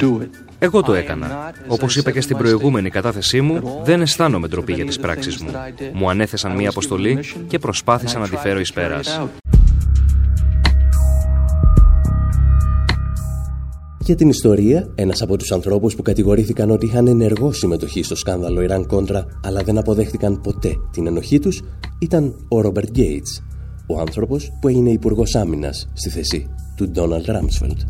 do 0.01 0.07
it. 0.07 0.29
Εγώ 0.59 0.83
το 0.83 0.95
έκανα. 0.95 1.53
Όπως 1.69 1.97
είπα 1.97 2.11
και 2.11 2.21
στην 2.21 2.37
προηγούμενη 2.37 2.91
κατάθεσή 2.91 3.41
μου, 3.41 3.81
δεν 3.85 4.01
αισθάνομαι 4.01 4.49
ντροπή 4.49 4.73
για 4.73 4.85
τις 4.85 4.99
πράξεις 4.99 5.37
μου. 5.37 5.51
Μου 5.93 6.11
ανέθεσαν 6.11 6.53
μία 6.53 6.69
αποστολή 6.69 7.19
και 7.47 7.59
προσπάθησα 7.59 8.19
να 8.19 8.29
τη 8.29 8.37
φέρω 8.37 8.61
εις 8.61 8.73
πέρας. 8.73 9.21
Για 14.05 14.17
την 14.17 14.29
ιστορία, 14.29 14.93
ένας 14.95 15.23
από 15.23 15.37
τους 15.37 15.53
ανθρώπους 15.53 15.95
που 15.95 16.03
κατηγορήθηκαν 16.03 16.71
ότι 16.71 16.87
είχαν 16.87 17.07
ενεργό 17.07 17.53
συμμετοχή 17.53 18.03
στο 18.03 18.17
σκάνδαλο 18.17 18.61
Ιράν 18.61 18.87
Κόντρα 18.87 19.27
αλλά 19.43 19.63
δεν 19.63 19.79
αποδέχτηκαν 19.79 20.41
ποτέ 20.41 20.75
την 20.93 21.07
ενοχή 21.07 21.39
τους 21.39 21.63
ήταν 21.99 22.47
ο 22.49 22.61
Ρόμπερτ 22.61 22.91
Γκέιτς, 22.91 23.43
ο 23.87 24.01
άνθρωπος 24.01 24.53
που 24.61 24.69
έγινε 24.69 24.91
υπουργός 24.91 25.35
Άμυνας 25.35 25.89
στη 25.93 26.09
θέση 26.09 26.47
του 26.77 26.89
Ντόναλτ 26.89 27.27
Ράμσφελτ. 27.27 27.81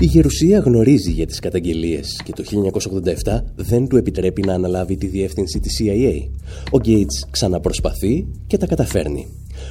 Η 0.00 0.04
Γερουσία 0.04 0.58
γνωρίζει 0.58 1.10
για 1.10 1.26
τις 1.26 1.38
καταγγελίες 1.38 2.20
και 2.24 2.32
το 2.32 2.42
1987 2.42 3.42
δεν 3.54 3.88
του 3.88 3.96
επιτρέπει 3.96 4.42
να 4.42 4.54
αναλάβει 4.54 4.96
τη 4.96 5.06
διεύθυνση 5.06 5.60
της 5.60 5.80
CIA. 5.80 6.28
Ο 6.70 6.78
Γκέιτς 6.78 7.26
ξαναπροσπαθεί 7.30 8.26
και 8.46 8.56
τα 8.56 8.66
καταφέρνει. 8.66 9.26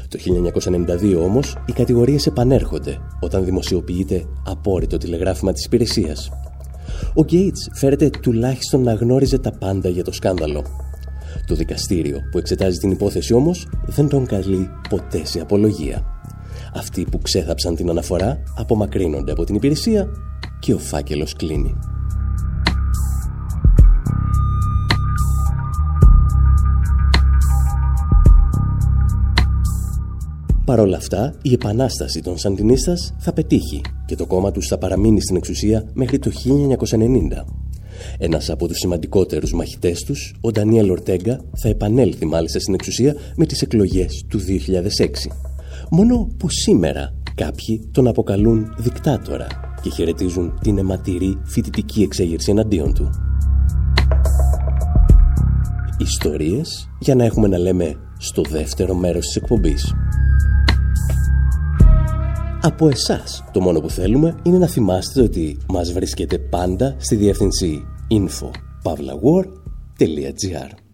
Το 0.08 0.18
1992 0.20 1.16
όμως 1.24 1.56
οι 1.66 1.72
κατηγορίες 1.72 2.26
επανέρχονται 2.26 2.98
όταν 3.20 3.46
δημοσιοποιείται 3.46 4.26
απόρριτο 4.46 4.98
τηλεγράφημα 4.98 5.52
της 5.52 5.66
υπηρεσίας. 5.66 6.30
Ο 7.14 7.24
Γκέιτς 7.24 7.70
φέρεται 7.74 8.10
τουλάχιστον 8.10 8.84
να 8.84 8.94
γνώριζε 8.94 9.38
τα 9.38 9.52
πάντα 9.52 9.90
για 9.90 10.04
το 10.04 10.12
σκάνδαλο. 10.12 10.64
Το 11.48 11.56
δικαστήριο 11.56 12.18
που 12.32 12.38
εξετάζει 12.38 12.78
την 12.78 12.92
υπόθεση 12.92 13.34
όμως 13.34 13.68
δεν 13.86 14.08
τον 14.08 14.26
καλεί 14.26 14.70
ποτέ 14.90 15.26
σε 15.26 15.40
απολογία. 15.40 16.06
Αυτοί 16.74 17.06
που 17.12 17.20
ξέθαψαν 17.22 17.76
την 17.76 17.90
αναφορά 17.90 18.44
απομακρύνονται 18.58 19.32
από 19.32 19.44
την 19.44 19.56
υπηρεσία 19.56 20.08
και 20.60 20.74
ο 20.74 20.78
φάκελος 20.78 21.34
κλείνει. 21.34 21.76
Παρ' 30.70 30.80
όλα 30.80 30.98
αυτά, 30.98 31.34
η 31.42 31.54
επανάσταση 31.54 32.22
των 32.22 32.38
Σαντινίστας 32.38 33.14
θα 33.18 33.34
πετύχει 33.34 33.82
και 34.06 34.16
το 34.16 34.26
κόμμα 34.26 34.52
τους 34.52 34.68
θα 34.68 34.78
παραμείνει 34.78 35.22
στην 35.22 35.36
εξουσία 35.36 35.90
μέχρι 35.94 36.20
το 36.20 36.32
1990. 36.32 37.46
Ένας 38.18 38.50
από 38.50 38.68
τους 38.68 38.78
σημαντικότερους 38.78 39.54
μαχητές 39.54 40.04
τους, 40.04 40.34
ο 40.42 40.52
Ντανιέλ 40.52 40.90
Ορτέγκα, 40.90 41.42
θα 41.56 41.70
επανέλθει 41.70 42.26
μάλιστα 42.26 42.60
στην 42.60 42.74
εξουσία 42.74 43.16
με 43.36 43.46
τις 43.46 43.62
εκλογές 43.62 44.26
του 44.28 44.40
2006. 44.40 45.32
Μόνο 45.90 46.30
που 46.38 46.50
σήμερα 46.50 47.14
κάποιοι 47.36 47.90
τον 47.92 48.08
αποκαλούν 48.08 48.74
δικτάτορα 48.78 49.48
και 49.82 49.90
χαιρετίζουν 49.90 50.60
την 50.62 50.78
αιματηρή 50.78 51.40
φοιτητική 51.44 52.02
εξέγερση 52.02 52.52
εναντίον 52.52 52.94
του. 52.94 53.10
Ιστορίες 55.98 56.90
για 57.00 57.16
να 57.16 57.24
έχουμε 57.24 57.48
να 57.48 57.58
λέμε 57.58 57.96
στο 58.18 58.42
δεύτερο 58.50 58.96
μέρος 58.96 59.26
της 59.26 59.36
εκπομπής. 59.36 59.94
Από 62.62 62.88
εσάς. 62.88 63.44
Το 63.52 63.62
μόνο 63.62 63.80
που 63.80 63.90
θέλουμε 63.90 64.36
είναι 64.44 64.58
να 64.58 64.68
θυμάστε 64.68 65.22
ότι 65.22 65.58
μας 65.68 65.92
βρίσκεται 65.92 66.38
πάντα 66.38 66.96
στη 66.98 67.16
διεύθυνση 67.16 67.86
info.pavlawar.gr 68.10 70.89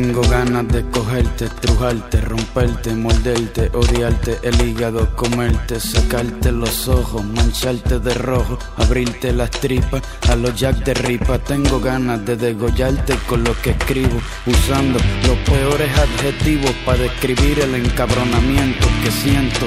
Tengo 0.00 0.22
ganas 0.22 0.66
de 0.68 0.82
cogerte, 0.90 1.44
estrujarte, 1.44 2.22
romperte, 2.22 2.94
morderte, 2.94 3.70
odiarte 3.74 4.38
el 4.42 4.58
hígado, 4.66 5.14
comerte, 5.14 5.78
sacarte 5.78 6.50
los 6.52 6.88
ojos, 6.88 7.22
mancharte 7.22 7.98
de 7.98 8.14
rojo, 8.14 8.58
abrirte 8.78 9.30
las 9.34 9.50
tripas 9.50 10.00
a 10.30 10.36
los 10.36 10.58
jack 10.58 10.76
de 10.86 10.94
ripa. 10.94 11.38
Tengo 11.40 11.80
ganas 11.80 12.24
de 12.24 12.34
degollarte 12.34 13.14
con 13.28 13.44
lo 13.44 13.52
que 13.60 13.72
escribo, 13.72 14.18
usando 14.46 14.98
los 15.26 15.36
peores 15.44 15.90
adjetivos 15.98 16.72
para 16.86 17.02
describir 17.02 17.60
el 17.60 17.74
encabronamiento 17.74 18.86
que 19.04 19.10
siento. 19.10 19.66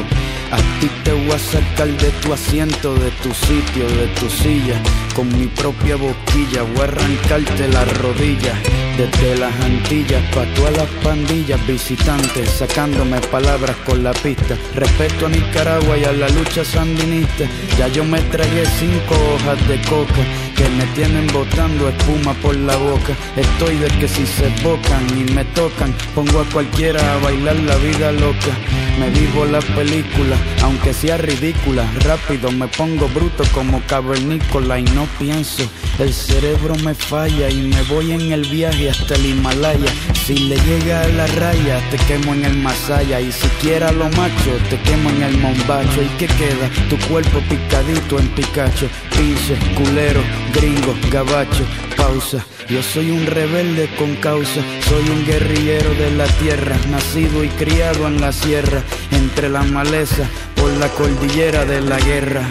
A 0.52 0.58
ti 0.80 0.90
te 1.04 1.12
voy 1.12 1.32
a 1.32 1.40
sacar 1.40 1.88
de 1.88 2.12
tu 2.22 2.34
asiento, 2.34 2.94
de 2.96 3.12
tu 3.24 3.34
sitio, 3.34 3.88
de 3.88 4.08
tu 4.20 4.30
silla, 4.30 4.80
con 5.16 5.28
mi 5.38 5.48
propia 5.48 5.96
boquilla, 5.96 6.64
voy 6.64 6.82
a 6.82 6.84
arrancarte 6.84 7.68
las 7.68 7.98
rodillas 7.98 8.58
desde 8.98 9.36
las 9.38 9.54
Antillas 9.62 10.22
pa' 10.34 10.46
todas 10.54 10.78
las 10.78 10.90
pandillas 11.04 11.66
visitantes, 11.66 12.50
sacándome 12.50 13.20
palabras 13.32 13.76
con 13.86 14.04
la 14.04 14.14
pista. 14.14 14.56
Respeto 14.76 15.26
a 15.26 15.30
Nicaragua 15.30 15.98
y 15.98 16.04
a 16.04 16.12
la 16.12 16.30
lucha 16.30 16.64
sandinista. 16.64 17.46
Ya 17.78 17.88
yo 17.88 18.04
me 18.04 18.22
tragué 18.22 18.66
cinco 18.80 19.16
hojas 19.34 19.68
de 19.68 19.82
coca 19.82 20.22
me 20.70 20.86
tienen 20.96 21.28
botando 21.28 21.90
espuma 21.90 22.34
por 22.36 22.56
la 22.56 22.76
boca. 22.76 23.14
Estoy 23.36 23.76
de 23.78 23.88
que 24.00 24.08
si 24.08 24.26
se 24.26 24.50
bocan 24.64 25.06
y 25.18 25.32
me 25.32 25.46
tocan, 25.46 25.94
pongo 26.16 26.42
a 26.42 26.46
cualquiera 26.46 27.00
a 27.14 27.18
bailar 27.18 27.56
la 27.58 27.76
vida 27.78 28.12
loca. 28.12 28.54
Me 29.00 29.10
vivo 29.10 29.46
la 29.46 29.60
película, 29.60 30.36
aunque 30.62 30.94
sea 30.94 31.18
ridícula. 31.18 31.86
Rápido 32.02 32.52
me 32.52 32.68
pongo 32.68 33.08
bruto 33.10 33.44
como 33.54 33.82
cavernícola 33.88 34.80
y 34.80 34.84
no 34.84 35.08
pienso. 35.20 35.64
El 36.00 36.14
cerebro 36.14 36.76
me 36.84 36.94
falla 36.94 37.50
y 37.50 37.68
me 37.68 37.82
voy 37.84 38.12
en 38.12 38.32
el 38.32 38.48
viaje 38.48 38.90
hasta 38.90 39.16
el 39.16 39.26
Himalaya. 39.26 39.92
Si 40.26 40.36
le 40.36 40.56
llega 40.58 41.02
a 41.02 41.08
la 41.10 41.28
raya, 41.28 41.82
te 41.90 41.98
quemo 41.98 42.34
en 42.34 42.46
el 42.46 42.58
Masaya. 42.58 43.20
Y 43.20 43.32
si 43.32 43.48
quiera 43.62 43.92
lo 43.92 44.06
macho, 44.10 44.52
te 44.70 44.80
quemo 44.82 45.10
en 45.10 45.24
el 45.24 45.38
Mombacho. 45.38 46.02
¿Y 46.02 46.18
qué 46.18 46.28
queda? 46.28 46.70
Tu 46.90 46.98
cuerpo 47.08 47.40
picadito 47.50 48.20
en 48.20 48.28
Picacho. 48.30 48.88
Pinche, 49.24 49.56
culero, 49.76 50.22
gringo, 50.54 50.94
gabacho. 51.10 51.64
Pausa. 51.96 52.46
Yo 52.68 52.84
soy 52.84 53.10
un 53.10 53.26
rebelde 53.26 53.88
con 53.98 54.16
causa, 54.16 54.60
soy 54.90 55.10
un 55.10 55.26
guerrillero 55.26 55.94
de 55.94 56.12
la 56.12 56.26
tierra, 56.26 56.76
nacido 56.92 57.42
y 57.42 57.48
criado 57.48 58.08
en 58.08 58.20
la 58.20 58.34
sierra, 58.34 58.82
entre 59.12 59.48
la 59.48 59.64
maleza, 59.64 60.26
por 60.58 60.70
la 60.72 60.90
cordillera 60.90 61.64
de 61.64 61.80
la 61.80 62.00
guerra. 62.00 62.44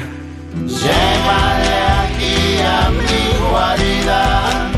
Llévale 0.65 1.77
aquí 2.05 2.63
a 2.65 2.89
mi 2.89 3.51
guarida, 3.51 4.71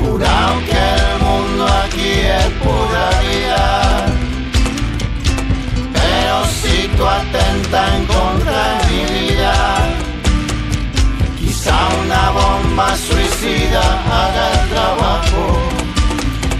jurado 0.00 0.58
que 0.68 0.82
el 0.98 1.14
mundo 1.22 1.64
aquí 1.84 2.10
es 2.40 2.46
pura 2.64 3.06
vida. 3.22 4.06
Pero 5.92 6.44
si 6.60 6.88
tú 6.96 7.06
atentas 7.06 7.94
en 7.94 8.06
contra 8.06 8.83
quizá 11.64 11.88
una 12.04 12.30
bomba 12.30 12.96
suicida 12.96 13.80
haga 13.80 14.52
el 14.52 14.68
trabajo. 14.68 15.58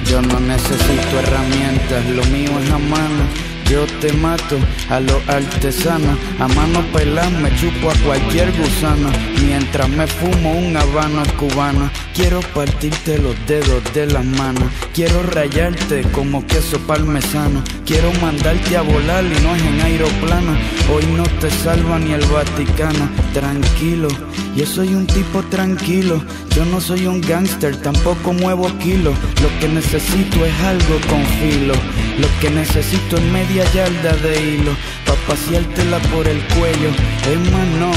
Yo 0.06 0.22
no 0.22 0.40
necesito 0.40 1.18
herramientas, 1.18 2.04
lo 2.06 2.24
mío 2.24 2.50
es 2.62 2.70
a 2.70 2.78
mano. 2.78 3.24
Yo 3.68 3.86
te 4.00 4.12
mato 4.12 4.58
a 4.90 5.00
los 5.00 5.28
artesanos, 5.28 6.18
a 6.38 6.48
mano 6.48 6.82
pelada 6.92 7.30
me 7.30 7.54
chupo 7.56 7.90
a 7.90 7.94
cualquier 8.04 8.52
gusano. 8.52 9.10
Mientras 9.46 9.88
me 9.88 10.06
fumo 10.06 10.52
un 10.52 10.76
habano 10.76 11.22
cubano. 11.38 11.90
Quiero 12.14 12.40
partirte 12.54 13.18
los 13.18 13.34
dedos 13.46 13.82
de 13.92 14.06
las 14.06 14.24
manos. 14.24 14.64
Quiero 14.94 15.22
rayarte 15.22 16.02
como 16.12 16.46
queso 16.46 16.78
parmesano. 16.86 17.62
Quiero 17.84 18.12
mandarte 18.20 18.76
a 18.76 18.82
volar 18.82 19.24
y 19.24 19.42
no 19.42 19.54
es 19.54 19.62
en 19.62 19.80
aeroplano. 19.80 20.56
Hoy 20.92 21.04
no 21.16 21.24
te 21.40 21.50
salva 21.50 21.98
ni 21.98 22.12
el 22.12 22.24
Vaticano. 22.26 23.08
Tranquilo, 23.32 24.08
yo 24.56 24.66
soy 24.66 24.94
un 24.94 25.06
tipo 25.06 25.42
tranquilo. 25.44 26.22
Yo 26.54 26.64
no 26.64 26.80
soy 26.80 27.06
un 27.06 27.20
gángster, 27.20 27.76
tampoco 27.76 28.32
muevo 28.32 28.70
kilos. 28.78 29.16
Lo 29.42 29.58
que 29.58 29.68
necesito 29.68 30.44
es 30.46 30.54
algo 30.60 31.00
con 31.08 31.24
filo. 31.40 31.74
Lo 32.18 32.28
que 32.40 32.50
necesito 32.50 33.16
es 33.16 33.22
media 33.24 33.64
yarda 33.72 34.16
de 34.16 34.40
hilo. 34.40 34.72
Pa' 35.04 35.16
paseártela 35.26 35.98
por 36.14 36.28
el 36.28 36.40
cuello. 36.54 36.90
Es 37.26 37.38
no, 37.80 37.90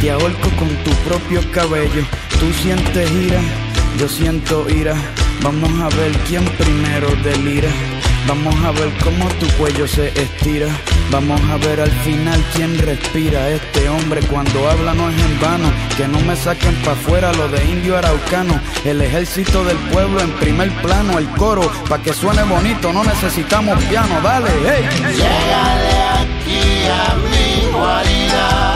te 0.00 0.10
ahorco 0.10 0.50
con 0.58 0.68
tu 0.84 0.90
propio 1.08 1.40
cabello. 1.52 2.04
Tú 2.38 2.52
sientes 2.62 3.10
ira, 3.10 3.40
yo 3.98 4.08
siento 4.08 4.68
ira. 4.70 4.94
Vamos 5.42 5.70
a 5.80 5.88
ver 5.96 6.12
quién 6.26 6.44
primero 6.44 7.08
delira. 7.22 7.68
Vamos 8.26 8.54
a 8.64 8.72
ver 8.72 8.90
cómo 9.02 9.26
tu 9.40 9.46
cuello 9.56 9.86
se 9.86 10.08
estira. 10.08 10.68
Vamos 11.10 11.40
a 11.50 11.56
ver 11.56 11.80
al 11.80 11.90
final 11.90 12.44
quién 12.54 12.78
respira. 12.78 13.48
Este 13.48 13.88
hombre 13.88 14.20
cuando 14.22 14.68
habla 14.68 14.94
no 14.94 15.08
es 15.08 15.16
en 15.18 15.40
vano. 15.40 15.70
Que 15.96 16.06
no 16.06 16.20
me 16.20 16.36
saquen 16.36 16.74
pa' 16.84 16.92
afuera 16.92 17.32
lo 17.32 17.48
de 17.48 17.64
indio 17.64 17.96
araucano. 17.96 18.60
El 18.84 19.00
ejército 19.00 19.64
del 19.64 19.78
pueblo 19.92 20.20
en 20.20 20.30
primer 20.32 20.70
plano. 20.82 21.18
El 21.18 21.28
coro, 21.30 21.70
pa' 21.88 22.02
que 22.02 22.12
suene 22.12 22.42
bonito, 22.42 22.92
no 22.92 23.02
necesitamos 23.04 23.82
piano. 23.84 24.20
Dale, 24.22 24.50
hey. 24.64 24.88
Llegale 25.00 25.92
aquí 26.20 26.86
a 26.86 27.14
mi 27.14 27.72
guarida. 27.72 28.67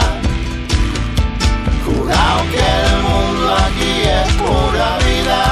Que 2.50 2.66
el 2.86 3.02
mundo 3.08 3.54
aquí 3.66 3.94
es 4.18 4.28
pura 4.40 4.98
vida. 5.06 5.42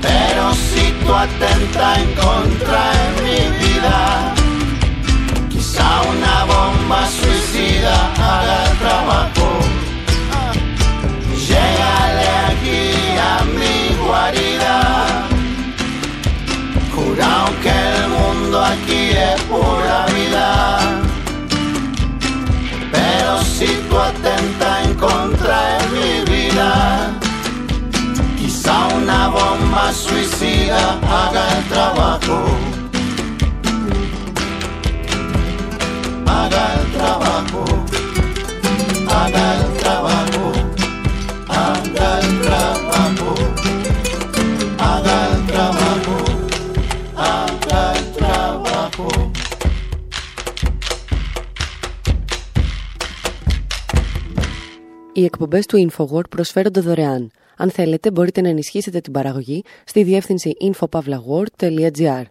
Pero 0.00 0.54
si 0.54 0.84
tú 1.04 1.14
atentas 1.14 1.98
en 1.98 2.14
contra 2.14 2.82
de 2.96 3.06
mi 3.22 3.40
vida, 3.64 4.34
quizá 5.50 6.02
una 6.14 6.44
bomba 6.44 7.06
suicida 7.08 7.94
haga 8.18 8.64
el 8.64 8.78
trabajo. 8.78 9.43
suicida 30.73 30.99
haga 31.01 31.57
el 31.57 31.63
trabajo. 31.69 32.37
Haga 36.25 36.63
el 36.79 36.91
trabajo. 36.97 37.63
Haga 39.17 39.45
el 39.59 39.77
trabajo. 39.81 40.45
Haga 41.47 42.09
el 42.19 42.41
trabajo. 42.41 43.29
Haga 44.89 45.17
el 45.31 45.45
trabajo. 45.51 46.17
Haga 47.15 47.81
el 47.97 48.05
trabajo. 48.17 49.07
Οι 55.13 55.23
εκπομπές 55.25 55.65
του 55.65 55.89
InfoWord 55.89 56.29
προσφέρονται 56.29 56.79
δωρεάν. 56.81 57.31
Αν 57.56 57.70
θέλετε, 57.70 58.10
μπορείτε 58.10 58.40
να 58.40 58.48
ενισχύσετε 58.48 59.00
την 59.00 59.12
παραγωγή 59.12 59.62
στη 59.84 60.02
διεύθυνση 60.02 60.52
infopavlagor.gr. 60.60 62.22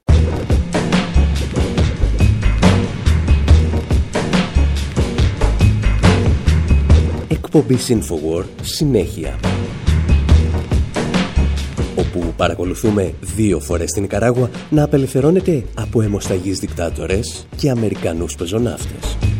Εκπομπή 7.28 7.78
Infowar 7.88 8.44
συνέχεια. 8.62 9.40
Όπου 11.98 12.34
παρακολουθούμε 12.38 13.14
δύο 13.36 13.60
φορές 13.60 13.92
την 13.92 14.04
Ικαράγουα 14.04 14.50
να 14.70 14.84
απελευθερώνεται 14.84 15.64
από 15.74 16.02
αιμοσταγείς 16.02 16.60
δικτάτορες 16.60 17.48
και 17.56 17.70
Αμερικανούς 17.70 18.36
πεζοναύτες. 18.36 19.33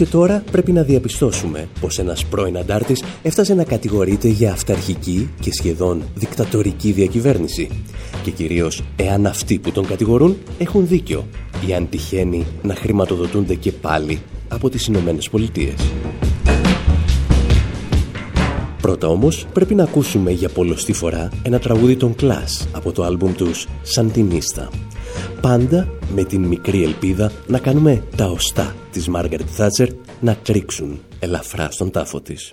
Και 0.00 0.06
τώρα 0.06 0.42
πρέπει 0.50 0.72
να 0.72 0.82
διαπιστώσουμε 0.82 1.68
πως 1.80 1.98
ένας 1.98 2.24
πρώην 2.24 2.58
αντάρτης 2.58 3.02
έφτασε 3.22 3.54
να 3.54 3.64
κατηγορείται 3.64 4.28
για 4.28 4.52
αυταρχική 4.52 5.30
και 5.40 5.52
σχεδόν 5.52 6.02
δικτατορική 6.14 6.92
διακυβέρνηση. 6.92 7.68
Και 8.22 8.30
κυρίως 8.30 8.82
εάν 8.96 9.26
αυτοί 9.26 9.58
που 9.58 9.72
τον 9.72 9.86
κατηγορούν 9.86 10.36
έχουν 10.58 10.86
δίκιο 10.86 11.26
ή 11.68 11.74
αν 11.74 11.88
τυχαίνει 11.88 12.46
να 12.62 12.74
χρηματοδοτούνται 12.74 13.54
και 13.54 13.72
πάλι 13.72 14.20
από 14.48 14.68
τις 14.68 14.86
Ηνωμένες 14.86 15.28
Πολιτείες. 15.28 15.92
Πρώτα 18.80 19.08
όμως 19.08 19.46
πρέπει 19.52 19.74
να 19.74 19.82
ακούσουμε 19.82 20.30
για 20.30 20.48
πολλωστή 20.48 20.92
φορά 20.92 21.28
ένα 21.42 21.58
τραγούδι 21.58 21.96
των 21.96 22.14
Clash 22.20 22.66
από 22.72 22.92
το 22.92 23.04
άλμπουμ 23.04 23.32
τους 23.32 23.66
Σαντινίστα. 23.82 24.68
Πάντα 25.40 25.88
με 26.14 26.24
την 26.24 26.42
μικρή 26.42 26.82
ελπίδα 26.82 27.32
να 27.46 27.58
κάνουμε 27.58 28.02
τα 28.16 28.26
οστά 28.26 28.74
της 28.92 29.08
Μάργαρετ 29.08 29.46
Θάτσερ 29.50 29.88
να 30.20 30.34
τρίξουν 30.34 31.00
ελαφρά 31.18 31.70
στον 31.70 31.90
τάφο 31.90 32.20
της. 32.20 32.52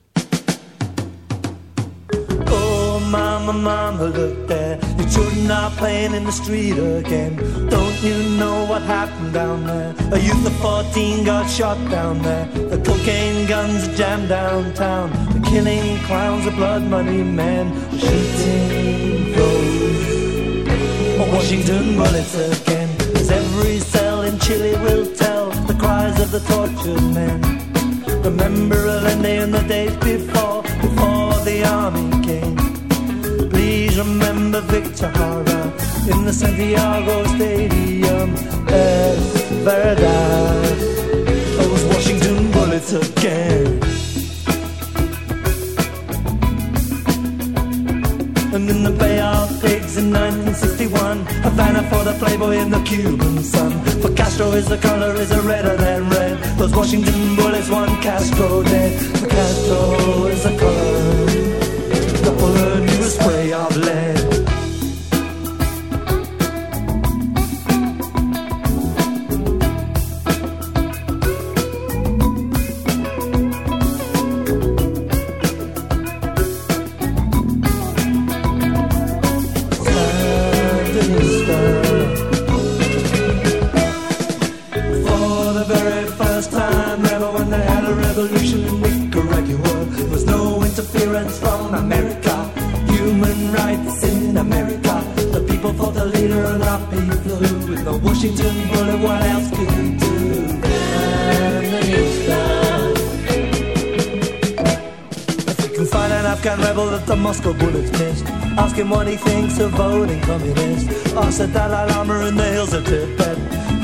Oh, 2.50 3.00
mama, 3.15 3.54
mama, 3.67 4.06
look 4.17 4.36
there. 4.52 4.76
Your 5.00 5.10
children 5.13 5.52
are 5.60 5.71
playing 5.82 6.13
in 6.17 6.23
the 6.30 6.36
street 6.41 6.78
again. 7.02 7.34
Don't 7.76 7.97
you 8.08 8.17
know 8.39 8.58
what 8.71 8.82
happened 8.97 9.32
down 9.41 9.58
there? 9.71 9.91
A 10.17 10.19
youth 10.28 10.45
of 10.52 10.56
14 10.62 11.23
got 11.32 11.45
shot 11.58 11.80
down 11.97 12.15
there. 12.28 12.45
The 12.73 12.80
cocaine 12.89 13.41
guns 13.54 13.82
jammed 14.00 14.30
downtown. 14.39 15.08
The 15.36 15.41
killing 15.50 15.88
clowns, 16.08 16.43
the 16.47 16.54
blood 16.60 16.84
money 16.95 17.21
men. 17.41 17.65
Shooting 18.04 19.34
those. 19.38 19.96
Washington 21.25 21.95
bullets 21.97 22.36
again. 22.36 22.89
As 23.15 23.32
every 23.32 23.80
cell 23.80 24.21
in 24.21 24.38
Chile 24.39 24.73
will 24.84 25.06
tell 25.15 25.49
the 25.65 25.73
cries 25.73 26.19
of 26.21 26.32
the 26.32 26.39
tortured 26.41 27.01
men. 27.13 27.41
Remember 28.23 28.88
Allende 28.88 29.38
in 29.43 29.51
the 29.51 29.62
days 29.63 29.95
before, 29.97 30.62
before 30.63 31.34
the 31.43 31.63
army 31.65 32.10
came. 32.25 32.56
Please 33.49 33.97
remember 33.97 34.62
Victor 34.62 35.10
Hara 35.10 35.62
in 36.12 36.25
the 36.25 36.34
Santiago 36.34 37.25
Stadium. 37.36 38.36
Es 38.67 39.41
verdad, 39.63 40.77
those 41.58 41.84
Washington 41.86 42.51
bullets 42.51 42.93
again. 42.93 43.96
In 48.58 48.82
the 48.82 48.89
Bay 48.89 49.20
of 49.20 49.62
Pigs 49.62 49.98
in 49.98 50.12
1961, 50.12 51.28
Havana 51.43 51.84
for 51.91 52.04
the 52.04 52.13
Playboy 52.13 52.58
and 52.58 52.74
the 52.74 52.82
Cuban 52.82 53.43
sun. 53.43 53.72
For 54.02 54.12
Castro 54.15 54.52
is 54.54 54.67
the 54.67 54.80
color 54.80 55.13
is 55.13 55.30
a 55.30 55.41
redder 55.41 55.78
than 55.78 56.10
red. 56.10 56.43
Those 56.58 56.76
Washington 56.76 57.36
bullets, 57.36 57.70
one 57.70 58.02
Castro 58.02 58.63
dead. 58.63 59.00
For 59.20 59.28
Castro 59.28 60.26
is 60.26 60.41
the 60.41 60.58
color, 60.58 61.26
double 62.24 62.56
a 62.58 62.80
new 62.80 63.04
spray 63.04 63.54
of 63.54 63.78
lead. 63.78 64.16
Voting 109.97 110.21
communist. 110.29 110.88
Ask 111.23 111.38
the 111.41 111.47
Dalai 111.55 111.83
Lama 111.91 112.15
in 112.29 112.36
the 112.41 112.49
hills 112.55 112.73
of 112.77 112.83
Tibet. 112.89 113.38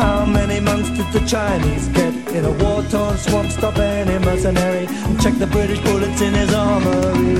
How 0.03 0.19
many 0.37 0.57
monks 0.69 0.89
did 0.97 1.09
the 1.15 1.23
Chinese 1.33 1.85
get 1.97 2.13
in 2.37 2.43
a 2.51 2.53
war-torn 2.61 3.17
swamp? 3.25 3.49
Stop 3.57 3.77
any 3.77 4.17
mercenary 4.27 4.85
and 5.07 5.15
check 5.23 5.35
the 5.43 5.49
British 5.55 5.81
bullets 5.85 6.21
in 6.27 6.33
his 6.41 6.51
armory. 6.53 7.33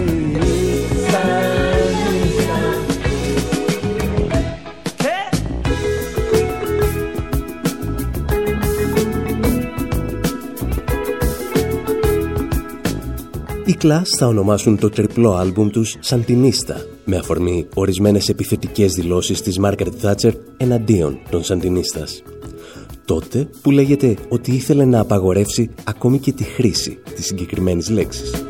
Οι 13.65 13.77
Clash 13.81 14.17
θα 14.19 14.27
ονομάσουν 14.27 14.77
το 14.77 14.89
τριπλό 14.89 15.33
άλμπουμ 15.33 15.69
τους 15.69 15.95
Σαντινίστα, 15.99 16.85
με 17.05 17.17
αφορμή 17.17 17.67
ορισμένες 17.73 18.29
επιθετικές 18.29 18.62
δηλώσεις 18.75 19.41
της 19.41 19.59
Μάρκαρετ 19.59 19.93
Θάτσερ 19.97 20.33
εναντίον 20.57 21.19
των 21.29 21.43
Σαντινίστας. 21.43 22.23
Τότε 23.05 23.49
που 23.61 23.71
λέγεται 23.71 24.15
ότι 24.29 24.51
ήθελε 24.51 24.85
να 24.85 24.99
απαγορεύσει 24.99 25.69
ακόμη 25.83 26.19
και 26.19 26.31
τη 26.31 26.43
χρήση 26.43 26.97
της 27.15 27.25
συγκεκριμένης 27.25 27.89
λέξης. 27.89 28.45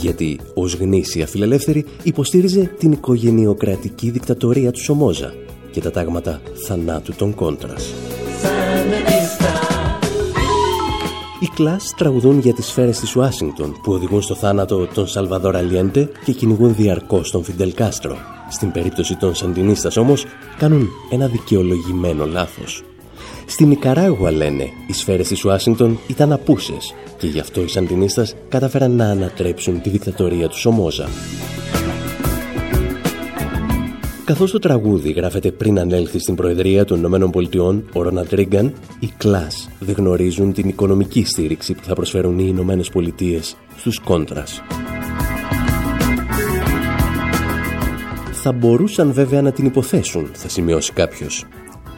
Γιατί 0.00 0.40
ως 0.54 0.74
γνήσια 0.74 1.26
φιλελεύθερη 1.26 1.84
υποστήριζε 2.02 2.74
την 2.78 2.92
οικογενειοκρατική 2.92 4.10
δικτατορία 4.10 4.70
του 4.70 4.82
Σομόζα 4.82 5.34
και 5.70 5.80
τα 5.80 5.90
τάγματα 5.90 6.40
θανάτου 6.66 7.14
των 7.14 7.34
Κόντρας. 7.34 7.94
Clash 11.56 11.94
τραγουδούν 11.96 12.38
για 12.38 12.54
τις 12.54 12.66
σφαίρες 12.66 12.98
της 12.98 13.16
Ουάσιγκτον 13.16 13.76
που 13.82 13.92
οδηγούν 13.92 14.22
στο 14.22 14.34
θάνατο 14.34 14.86
τον 14.86 15.06
Σαλβαδόρ 15.06 15.56
Αλιέντε 15.56 16.08
και 16.24 16.32
κυνηγούν 16.32 16.74
διαρκώς 16.74 17.30
τον 17.30 17.44
Φιντέλ 17.44 17.74
Κάστρο. 17.74 18.16
Στην 18.50 18.72
περίπτωση 18.72 19.16
των 19.16 19.34
Σαντινίστας 19.34 19.96
όμως 19.96 20.24
κάνουν 20.58 20.88
ένα 21.10 21.26
δικαιολογημένο 21.26 22.26
λάθος. 22.26 22.84
Στην 23.46 23.70
Ικαράγουα 23.70 24.30
λένε 24.30 24.68
οι 24.86 24.92
σφαίρες 24.92 25.28
της 25.28 25.44
Ουάσιγκτον 25.44 25.98
ήταν 26.06 26.32
απούσες 26.32 26.94
και 27.18 27.26
γι' 27.26 27.40
αυτό 27.40 27.62
οι 27.62 27.68
Σαντινίστας 27.68 28.34
κατάφεραν 28.48 28.90
να 28.90 29.04
ανατρέψουν 29.04 29.80
τη 29.80 29.88
δικτατορία 29.88 30.48
του 30.48 30.58
Σομόζα. 30.58 31.08
Καθώς 34.26 34.50
το 34.50 34.58
τραγούδι 34.58 35.10
γράφεται 35.10 35.50
πριν 35.52 35.78
ανέλθει 35.78 36.18
στην 36.18 36.34
Προεδρία 36.34 36.84
των 36.84 36.98
Ηνωμένων 36.98 37.30
Πολιτειών, 37.30 37.88
ο 37.92 38.02
Ρόναλντ 38.02 38.32
Ρίγκαν, 38.32 38.72
οι 39.00 39.06
Κλάς 39.16 39.70
δεν 39.78 39.94
γνωρίζουν 39.98 40.52
την 40.52 40.68
οικονομική 40.68 41.24
στήριξη 41.24 41.74
που 41.74 41.84
θα 41.84 41.94
προσφέρουν 41.94 42.38
οι 42.38 42.44
Ηνωμένες 42.48 42.88
Πολιτείες 42.88 43.56
στους 43.76 43.98
κόντρας. 43.98 44.62
Θα 48.32 48.52
μπορούσαν 48.52 49.12
βέβαια 49.12 49.42
να 49.42 49.52
την 49.52 49.66
υποθέσουν, 49.66 50.30
θα 50.32 50.48
σημειώσει 50.48 50.92
κάποιος. 50.92 51.44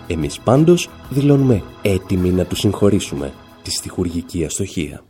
Εμείς 0.06 0.40
πάντως 0.40 0.88
δηλώνουμε 1.10 1.62
έτοιμοι 1.82 2.30
να 2.30 2.44
τους 2.44 2.58
συγχωρήσουμε 2.58 3.32
τη 3.62 3.70
στοιχουργική 3.70 4.44
αστοχία. 4.44 5.02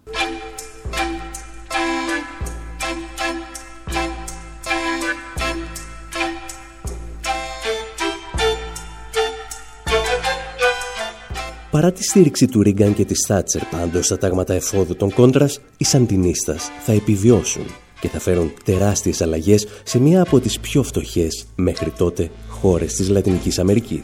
Παρά 11.78 11.92
τη 11.92 12.04
στήριξη 12.04 12.46
του 12.46 12.62
Ρίγκαν 12.62 12.94
και 12.94 13.04
της 13.04 13.24
Θάτσερ 13.26 13.64
πάντως 13.64 14.04
στα 14.04 14.18
τάγματα 14.18 14.54
εφόδου 14.54 14.96
των 14.96 15.12
Κόντρας, 15.12 15.60
οι 15.76 15.84
Σαντινίστας 15.84 16.70
θα 16.84 16.92
επιβιώσουν 16.92 17.62
και 18.00 18.08
θα 18.08 18.18
φέρουν 18.18 18.52
τεράστιες 18.64 19.20
αλλαγές 19.20 19.66
σε 19.82 19.98
μία 19.98 20.22
από 20.22 20.40
τις 20.40 20.60
πιο 20.60 20.82
φτωχές 20.82 21.46
μέχρι 21.54 21.90
τότε 21.90 22.30
χώρες 22.48 22.94
της 22.94 23.08
Λατινικής 23.08 23.58
Αμερικής. 23.58 24.00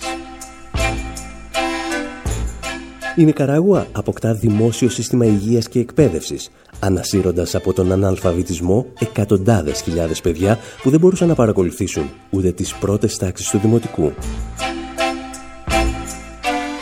Η 3.17 3.25
Νικαράγουα 3.25 3.87
αποκτά 3.93 4.35
δημόσιο 4.35 4.89
σύστημα 4.89 5.25
υγείας 5.25 5.69
και 5.69 5.79
εκπαίδευσης, 5.79 6.51
ανασύροντας 6.81 7.55
από 7.55 7.73
τον 7.73 7.93
αναλφαβητισμό 7.93 8.87
εκατοντάδες 8.99 9.81
χιλιάδες 9.81 10.21
παιδιά 10.21 10.59
που 10.83 10.91
δεν 10.91 11.01
μπορούσαν 11.01 11.29
να 11.29 11.35
παρακολουθήσουν 11.35 12.11
ούτε 12.31 12.53
τις 12.53 12.75
πρώτες 12.75 13.17
τάξεις 13.17 13.51
του 13.51 13.59
δημοτικού. 13.59 14.13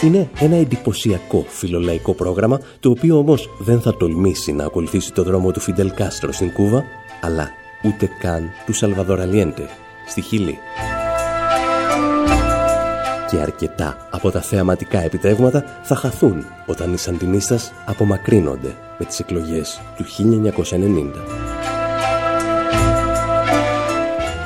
Είναι 0.03 0.31
ένα 0.39 0.57
εντυπωσιακό 0.57 1.45
φιλολαϊκό 1.49 2.15
πρόγραμμα, 2.15 2.61
το 2.81 2.91
οποίο 2.91 3.19
όμως 3.19 3.51
δεν 3.59 3.81
θα 3.81 3.97
τολμήσει 3.97 4.53
να 4.53 4.65
ακολουθήσει 4.65 5.13
το 5.13 5.23
δρόμο 5.23 5.51
του 5.51 5.61
Φιντελ 5.61 5.95
Κάστρο 5.95 6.33
στην 6.33 6.53
Κούβα, 6.53 6.85
αλλά 7.21 7.51
ούτε 7.85 8.09
καν 8.21 8.51
του 8.67 8.73
Σαλβαδόρ 8.73 9.21
Αλιέντε 9.21 9.69
στη 10.09 10.21
Χίλη. 10.21 10.59
Και 13.31 13.37
αρκετά 13.39 14.09
από 14.11 14.31
τα 14.31 14.41
θεαματικά 14.41 15.03
επιτεύγματα 15.03 15.65
θα 15.83 15.95
χαθούν 15.95 16.45
όταν 16.67 16.93
οι 16.93 16.99
Σαντινίστας 16.99 17.73
απομακρύνονται 17.87 18.77
με 18.99 19.05
τις 19.05 19.19
εκλογές 19.19 19.81
του 19.97 20.05
1990. 20.05 21.72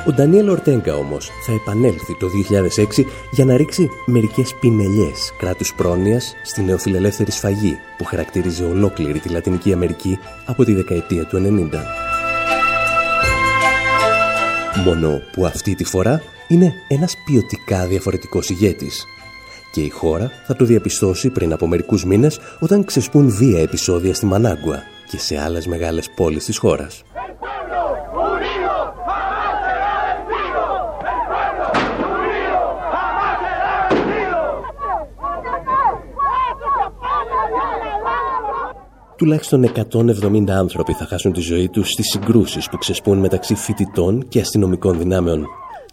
Ο 0.07 0.11
Ντανιέλ 0.11 0.49
Ορτέγκα 0.49 0.95
όμως 0.95 1.31
θα 1.45 1.51
επανέλθει 1.51 2.15
το 2.15 2.27
2006 2.27 3.05
για 3.31 3.45
να 3.45 3.57
ρίξει 3.57 3.89
μερικές 4.05 4.55
πινελιές 4.59 5.33
κράτους 5.37 5.73
πρόνοιας 5.73 6.35
στη 6.43 6.61
νεοφιλελεύθερη 6.61 7.31
σφαγή 7.31 7.77
που 7.97 8.03
χαρακτηρίζει 8.05 8.63
ολόκληρη 8.63 9.19
τη 9.19 9.29
Λατινική 9.29 9.73
Αμερική 9.73 10.19
από 10.45 10.63
τη 10.63 10.73
δεκαετία 10.73 11.25
του 11.25 11.37
90. 11.37 11.77
Μόνο 14.85 15.21
που 15.31 15.45
αυτή 15.45 15.75
τη 15.75 15.83
φορά 15.83 16.21
είναι 16.47 16.73
ένας 16.87 17.15
ποιοτικά 17.25 17.87
διαφορετικός 17.87 18.49
ηγέτης. 18.49 19.05
Και 19.71 19.81
η 19.81 19.89
χώρα 19.89 20.31
θα 20.47 20.55
το 20.55 20.65
διαπιστώσει 20.65 21.29
πριν 21.29 21.53
από 21.53 21.67
μερικούς 21.67 22.05
μήνες 22.05 22.39
όταν 22.59 22.85
ξεσπούν 22.85 23.29
βία 23.29 23.61
επεισόδια 23.61 24.13
στη 24.13 24.25
Μανάγκουα 24.25 24.83
και 25.09 25.17
σε 25.17 25.41
άλλες 25.41 25.67
μεγάλες 25.67 26.09
πόλεις 26.15 26.45
της 26.45 26.57
χώρας. 26.57 27.03
Τουλάχιστον 39.17 39.71
170 39.91 40.49
άνθρωποι 40.49 40.93
θα 40.93 41.05
χάσουν 41.05 41.33
τη 41.33 41.41
ζωή 41.41 41.69
τους 41.69 41.89
στις 41.89 42.09
συγκρούσεις 42.09 42.69
που 42.69 42.77
ξεσπούν 42.77 43.17
μεταξύ 43.17 43.55
φοιτητών 43.55 44.27
και 44.27 44.39
αστυνομικών 44.39 44.97
δυνάμεων. 44.97 45.45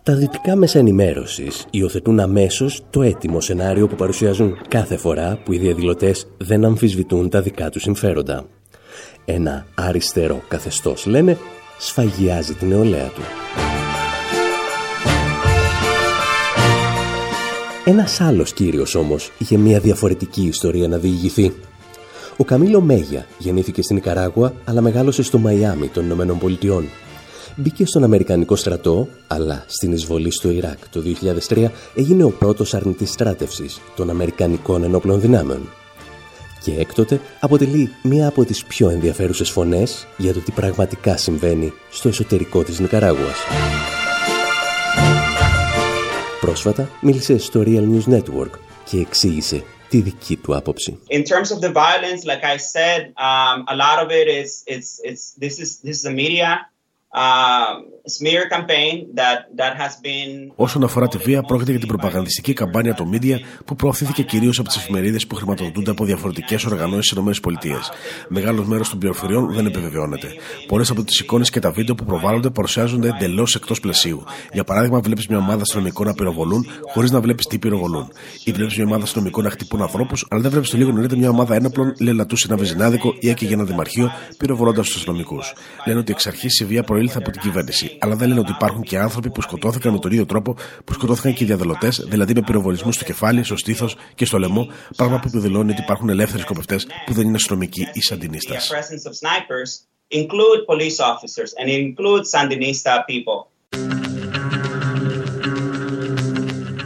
Τα 0.03 0.15
δυτικά 0.15 0.57
μέσα 0.57 0.79
ενημέρωσης 0.79 1.67
υιοθετούν 1.71 2.21
αμέσως 2.21 2.83
το 2.91 3.03
έτοιμο 3.03 3.41
σενάριο 3.41 3.87
που 3.87 3.95
παρουσιάζουν 3.95 4.57
κάθε 4.69 4.97
φορά 4.97 5.39
που 5.45 5.53
οι 5.53 5.59
διαδηλωτές 5.59 6.27
δεν 6.37 6.65
αμφισβητούν 6.65 7.29
τα 7.29 7.43
δικά 7.43 7.71
τους 7.71 7.83
συμφέροντα. 7.83 8.45
Ένα 9.25 9.67
αριστερό 9.75 10.43
καθεστώς, 10.49 11.07
λένε, 11.07 11.39
σφαγιάζει 11.79 12.55
την 12.55 12.69
νεολαία 12.69 13.07
του. 13.09 13.21
Ένας 17.85 18.21
άλλος 18.21 18.53
κύριος 18.53 18.95
όμως 18.95 19.31
είχε 19.39 19.57
μια 19.57 19.79
διαφορετική 19.81 20.43
ιστορία 20.43 20.89
να 20.89 20.97
διηγηθεί. 20.97 21.55
Ο 22.37 22.45
Καμίλο 22.45 22.81
Μέγια 22.81 23.27
γεννήθηκε 23.39 23.83
στην 23.83 23.97
Ικαράγουα 23.97 24.53
αλλά 24.65 24.81
μεγάλωσε 24.81 25.23
στο 25.23 25.39
Μαϊάμι 25.39 25.89
των 25.89 26.05
Ηνωμένων 26.05 26.39
Πολιτειών. 26.39 26.85
Μπήκε 27.57 27.87
στον 27.87 28.05
Αμερικανικό 28.05 28.57
στρατό, 28.57 29.09
αλλά 29.27 29.65
στην 29.67 29.93
εισβολή 29.93 30.33
στο 30.33 30.51
Ιράκ 30.51 30.89
το 30.89 31.03
2003 31.49 31.67
έγινε 31.95 32.25
ο 32.25 32.31
πρώτος 32.31 32.75
αρνητής 32.75 33.11
στράτευσης 33.11 33.81
των 33.97 34.11
Αμερικανικών 34.11 34.83
ενόπλων 34.83 35.21
δυνάμεων. 35.21 35.69
Και 36.63 36.73
έκτοτε 36.79 37.21
αποτελεί 37.41 37.91
μία 38.03 38.29
από 38.29 38.45
τις 38.45 38.65
πιο 38.65 38.89
ενδιαφέρουσες 38.89 39.51
φωνές 39.51 40.07
για 40.17 40.33
το 40.33 40.41
τι 40.41 40.53
πραγματικά 40.53 41.17
συμβαίνει 41.17 41.73
στο 41.91 42.09
εσωτερικό 42.09 42.63
της 42.63 42.81
Νικαράγουας. 42.81 43.39
Πρόσφατα 46.41 46.89
μίλησε 47.01 47.39
στο 47.39 47.63
Real 47.67 47.89
News 47.93 48.15
Network 48.15 48.51
και 48.85 48.99
εξήγησε 48.99 49.65
τη 49.94 50.02
δική 50.02 50.38
του 50.38 50.56
άποψη. 50.56 51.00
In 51.10 51.24
terms 51.24 51.52
of 51.52 51.60
the 51.62 51.72
violence, 51.72 52.24
like 52.26 52.44
I 52.44 52.58
said, 52.58 53.00
um, 53.18 53.58
a 53.68 53.76
lot 53.76 53.98
of 54.04 54.12
it 54.12 54.28
is 54.28 54.64
it's 54.74 55.00
it's 55.10 55.34
this 55.44 55.56
is 55.64 55.70
this 55.86 55.96
is 55.98 56.04
the 56.10 56.16
media 56.24 56.50
Όσον 60.57 60.85
αφορά 60.85 61.09
τη 61.09 61.19
βία, 61.19 61.43
πρόκειται 61.43 61.71
για 61.71 61.81
την 61.81 61.89
προπαγανδιστική 61.89 62.53
καμπάνια 62.53 62.95
των 62.95 63.11
media 63.13 63.37
που 63.65 63.77
προωθήθηκε 63.77 64.23
κυρίως 64.23 64.59
από 64.59 64.69
τις 64.69 64.77
εφημερίδες 64.77 65.27
που 65.27 65.35
χρηματοδοτούνται 65.35 65.91
από 65.91 66.05
διαφορετικές 66.05 66.65
οργανώσεις 66.65 67.11
στι 67.11 67.51
ΗΠΑ. 67.69 67.81
Μεγάλος 68.29 68.67
μέρος 68.67 68.89
των 68.89 68.99
πληροφοριών 68.99 69.53
δεν 69.53 69.67
επιβεβαιώνεται. 69.67 70.29
Πολλές 70.67 70.91
από 70.91 71.05
τις 71.05 71.21
εικόνες 71.21 71.51
και 71.51 71.61
τα 71.61 71.71
βίντεο 71.71 71.95
που 71.95 72.05
προβάλλονται 72.05 72.51
παρουσιάζονται 72.51 73.09
εντελώς 73.09 73.55
εκτός 73.55 73.81
πλαισίου. 73.81 74.25
Για 74.53 74.65
παράδειγμα, 74.65 75.01
βλέπεις 75.01 75.27
μια 75.27 75.39
ομάδα 75.39 75.61
αστυνομικών 75.61 76.07
να 76.07 76.15
πυροβολούν 76.15 76.67
χωρίς 76.93 77.11
να 77.11 77.21
βλέπεις 77.21 77.47
τι 77.47 77.59
πυροβολούν. 77.59 78.13
Ή 78.45 78.53
βλέπεις 78.53 78.77
μια 78.77 78.87
ομάδα 78.87 79.03
αστυνομικών 79.03 79.45
να 79.45 79.51
χτυπούν 79.51 79.83
ανθρώπους, 79.83 80.27
αλλά 80.31 80.43
δεν 80.43 80.51
βλέπεις 80.51 80.71
το 80.71 80.77
λίγο 80.77 80.93
νωρίτερα 80.93 81.21
μια 81.21 81.29
ομάδα 81.29 81.55
ένοπλων 81.55 81.95
λελατούσε 82.01 82.47
ένα 82.49 82.57
βεζινάδικο 82.57 83.15
ή 83.21 83.29
έκαιγε 83.29 83.55
ένα 83.55 83.65
δημαρχείο 83.65 84.11
πυροβολώντας 84.39 84.87
τους 84.87 84.97
αστυνομικούς. 84.97 85.53
Λένε 85.87 85.99
ότι 85.99 86.13
εξ 86.13 86.27
αρχής 86.27 86.61
η 86.61 86.65
βία 86.65 86.83
προήλθε 87.05 87.19
από 87.19 87.31
την 87.31 87.41
κυβέρνηση, 87.41 87.97
αλλά 87.99 88.17
δεν 88.17 88.29
λένε 88.29 88.41
ότι 88.41 88.51
υπάρχουν 88.51 88.83
και 88.83 88.99
άνθρωποι 88.99 89.31
που 89.31 89.43
σκοτώθηκαν 89.43 89.93
με 89.93 89.99
τον 89.99 90.11
ίδιο 90.11 90.27
τρόπο 90.27 90.57
που 90.85 90.93
σκοτώθηκαν 90.93 91.35
και 91.35 91.45
οι 91.45 91.47
διαδηλωτές, 91.47 92.05
δηλαδή 92.09 92.35
με 92.35 92.43
πυροβολισμούς 92.43 92.95
στο 92.95 93.05
κεφάλι, 93.05 93.45
στο 93.45 93.57
στήθος 93.57 93.97
και 94.15 94.25
στο 94.25 94.39
λαιμό, 94.39 94.69
πράγμα 94.97 95.21
που 95.21 95.41
δηλώνει 95.41 95.71
ότι 95.71 95.81
υπάρχουν 95.81 96.09
ελεύθεροι 96.09 96.43
σκοπευτές 96.43 96.87
που 97.07 97.13
δεν 97.13 97.27
είναι 97.27 97.37
αστυνομικοί 97.37 97.89
ή 97.93 98.01
σαντινίστε. 98.01 98.57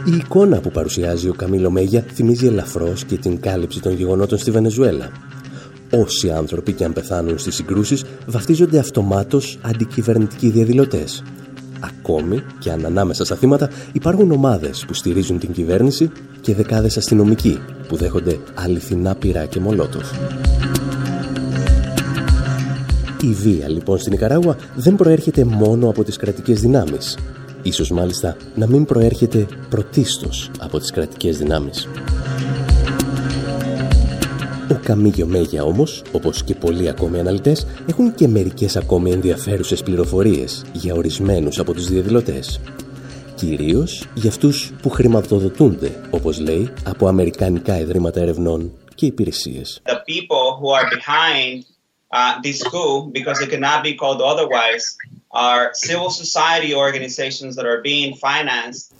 Η 0.05 0.15
εικόνα 0.15 0.59
που 0.59 0.71
παρουσιάζει 0.71 1.29
ο 1.29 1.33
Καμίλο 1.33 1.69
Μέγια 1.69 2.05
θυμίζει 2.13 2.45
ελαφρώς 2.45 3.05
και 3.05 3.17
την 3.17 3.39
κάλυψη 3.39 3.81
των 3.81 3.93
γεγονότων 3.93 4.37
στη 4.37 4.51
Βενεζουέλα. 4.51 5.11
Όσοι 5.91 6.29
άνθρωποι 6.29 6.73
και 6.73 6.83
αν 6.83 6.93
πεθάνουν 6.93 7.37
στις 7.37 7.55
συγκρούσεις 7.55 8.03
βαφτίζονται 8.25 8.79
αυτομάτως 8.79 9.59
αντικυβερνητικοί 9.61 10.49
διαδηλωτές. 10.49 11.23
Ακόμη 11.79 12.43
και 12.59 12.71
αν 12.71 12.85
ανάμεσα 12.85 13.25
στα 13.25 13.35
θύματα 13.35 13.69
υπάρχουν 13.91 14.31
ομάδες 14.31 14.85
που 14.87 14.93
στηρίζουν 14.93 15.39
την 15.39 15.51
κυβέρνηση 15.51 16.11
και 16.41 16.55
δεκάδες 16.55 16.97
αστυνομικοί 16.97 17.59
που 17.87 17.95
δέχονται 17.95 18.39
αληθινά 18.53 19.15
πυρά 19.15 19.45
και 19.45 19.59
μολότοφ. 19.59 20.11
Η 23.21 23.33
βία 23.33 23.69
λοιπόν 23.69 23.97
στην 23.97 24.13
Ικαράγουα 24.13 24.55
δεν 24.75 24.95
προέρχεται 24.95 25.43
μόνο 25.43 25.89
από 25.89 26.03
τις 26.03 26.17
κρατικές 26.17 26.61
δυνάμεις. 26.61 27.17
Ίσως 27.61 27.91
μάλιστα 27.91 28.35
να 28.55 28.67
μην 28.67 28.85
προέρχεται 28.85 29.45
πρωτίστως 29.69 30.51
από 30.59 30.79
τις 30.79 30.91
κρατικές 30.91 31.37
δυνάμεις. 31.37 31.87
Ο 34.71 34.79
Καμίγιο 34.83 35.25
Μέγια 35.25 35.63
όμως, 35.63 36.03
όπως 36.11 36.43
και 36.43 36.55
πολλοί 36.55 36.89
ακόμη 36.89 37.19
αναλυτές, 37.19 37.67
έχουν 37.89 38.15
και 38.15 38.27
μερικές 38.27 38.75
ακόμη 38.75 39.11
ενδιαφέρουσες 39.11 39.83
πληροφορίες 39.83 40.65
για 40.73 40.93
ορισμένους 40.93 41.59
από 41.59 41.73
τους 41.73 41.87
διαδηλωτές. 41.87 42.61
Κυρίως 43.35 44.07
για 44.13 44.29
αυτούς 44.29 44.73
που 44.81 44.89
χρηματοδοτούνται, 44.89 46.01
όπως 46.09 46.39
λέει, 46.39 46.73
από 46.83 47.07
αμερικανικά 47.07 47.79
ιδρύματα 47.79 48.19
ερευνών 48.19 48.71
και 48.95 49.05
υπηρεσίες. 49.05 49.81
The 49.85 49.91
people 49.91 50.45
who 50.59 50.67
are 50.79 50.89
behind 50.97 51.63
uh, 52.13 52.33
this 52.43 52.63
coup, 52.63 53.11
because 53.17 53.41
it 53.41 53.49
cannot 53.49 53.83
be 53.83 53.93
called 54.01 54.21
otherwise, 54.21 54.85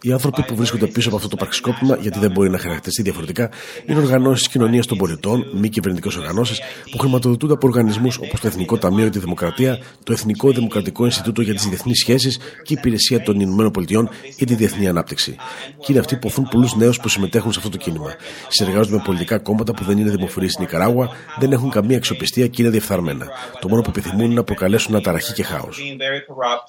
οι 0.02 0.12
άνθρωποι 0.12 0.44
που 0.44 0.56
βρίσκονται 0.56 0.88
πίσω 0.88 1.08
από 1.08 1.18
αυτό 1.18 1.30
το 1.30 1.36
πραξικόπημα, 1.36 1.98
γιατί 2.02 2.20
δεν 2.20 2.32
μπορεί 2.32 2.50
να 2.50 2.58
χαρακτηριστεί 2.58 3.02
διαφορετικά, 3.02 3.50
είναι 3.86 4.00
οργανώσεις 4.00 4.48
κοινωνίας 4.48 4.86
των 4.86 4.98
πολιτών, 4.98 5.50
μη 5.54 5.70
κυβερνητικές 5.70 6.16
οργανώσεις, 6.16 6.60
που 6.92 6.98
χρηματοδοτούνται 6.98 7.54
από 7.54 7.68
οργανισμούς 7.68 8.18
όπως 8.18 8.40
το 8.40 8.48
Εθνικό 8.48 8.78
Ταμείο 8.78 9.02
για 9.02 9.12
τη 9.12 9.20
Δημοκρατία, 9.20 9.80
το 10.04 10.14
Εθνικό 10.14 10.52
Δημοκρατικό 10.52 11.06
Ινστιτούτο 11.06 11.42
για 11.42 11.54
τις 11.54 11.68
Διεθνείς 11.68 12.00
Σχέσεις 12.00 12.38
και 12.38 12.74
η 12.74 12.76
Υπηρεσία 12.78 13.22
των 13.22 13.40
Ηνωμένων 13.40 13.72
Πολιτειών 13.72 14.10
για 14.38 14.46
τη 14.46 14.56
Διεθνή 14.56 14.88
Ανάπτυξη. 14.88 15.36
Και 15.80 15.86
είναι 15.88 16.00
αυτοί 16.00 16.16
που 16.16 16.28
οθούν 16.28 16.48
πολλούς 16.52 16.76
νέους 16.76 17.00
που 17.00 17.10
συμμετέχουν 17.10 17.52
σε 17.52 17.58
αυτό 17.58 17.72
το 17.72 17.78
κίνημα. 17.78 18.16
Συνεργάζονται 18.48 18.96
με 18.96 19.02
πολιτικά 19.06 19.40
κόμματα 19.40 19.74
που 19.74 19.84
δεν 19.84 19.98
είναι 19.98 20.10
δημοφιλείς 20.10 20.52
στην 20.52 20.64
Ικαράγουα, 20.64 21.10
δεν 21.40 21.52
έχουν 21.52 21.70
καμία 21.70 21.98
αξιοπιστία 21.98 22.48
και 22.48 22.62
είναι 22.62 22.72
διεφθαρμένα. 22.72 23.28
Το 23.60 23.68
μόνο 23.68 23.82
που 23.82 23.90
επιθυμούν 23.90 24.26
είναι 24.26 24.34
να 24.34 24.44
προκαλέσουν 24.44 24.94
αναταραχή 24.94 25.34
και 25.34 25.44
χάος 25.44 25.82
very 26.20 26.26
corrupt. 26.28 26.68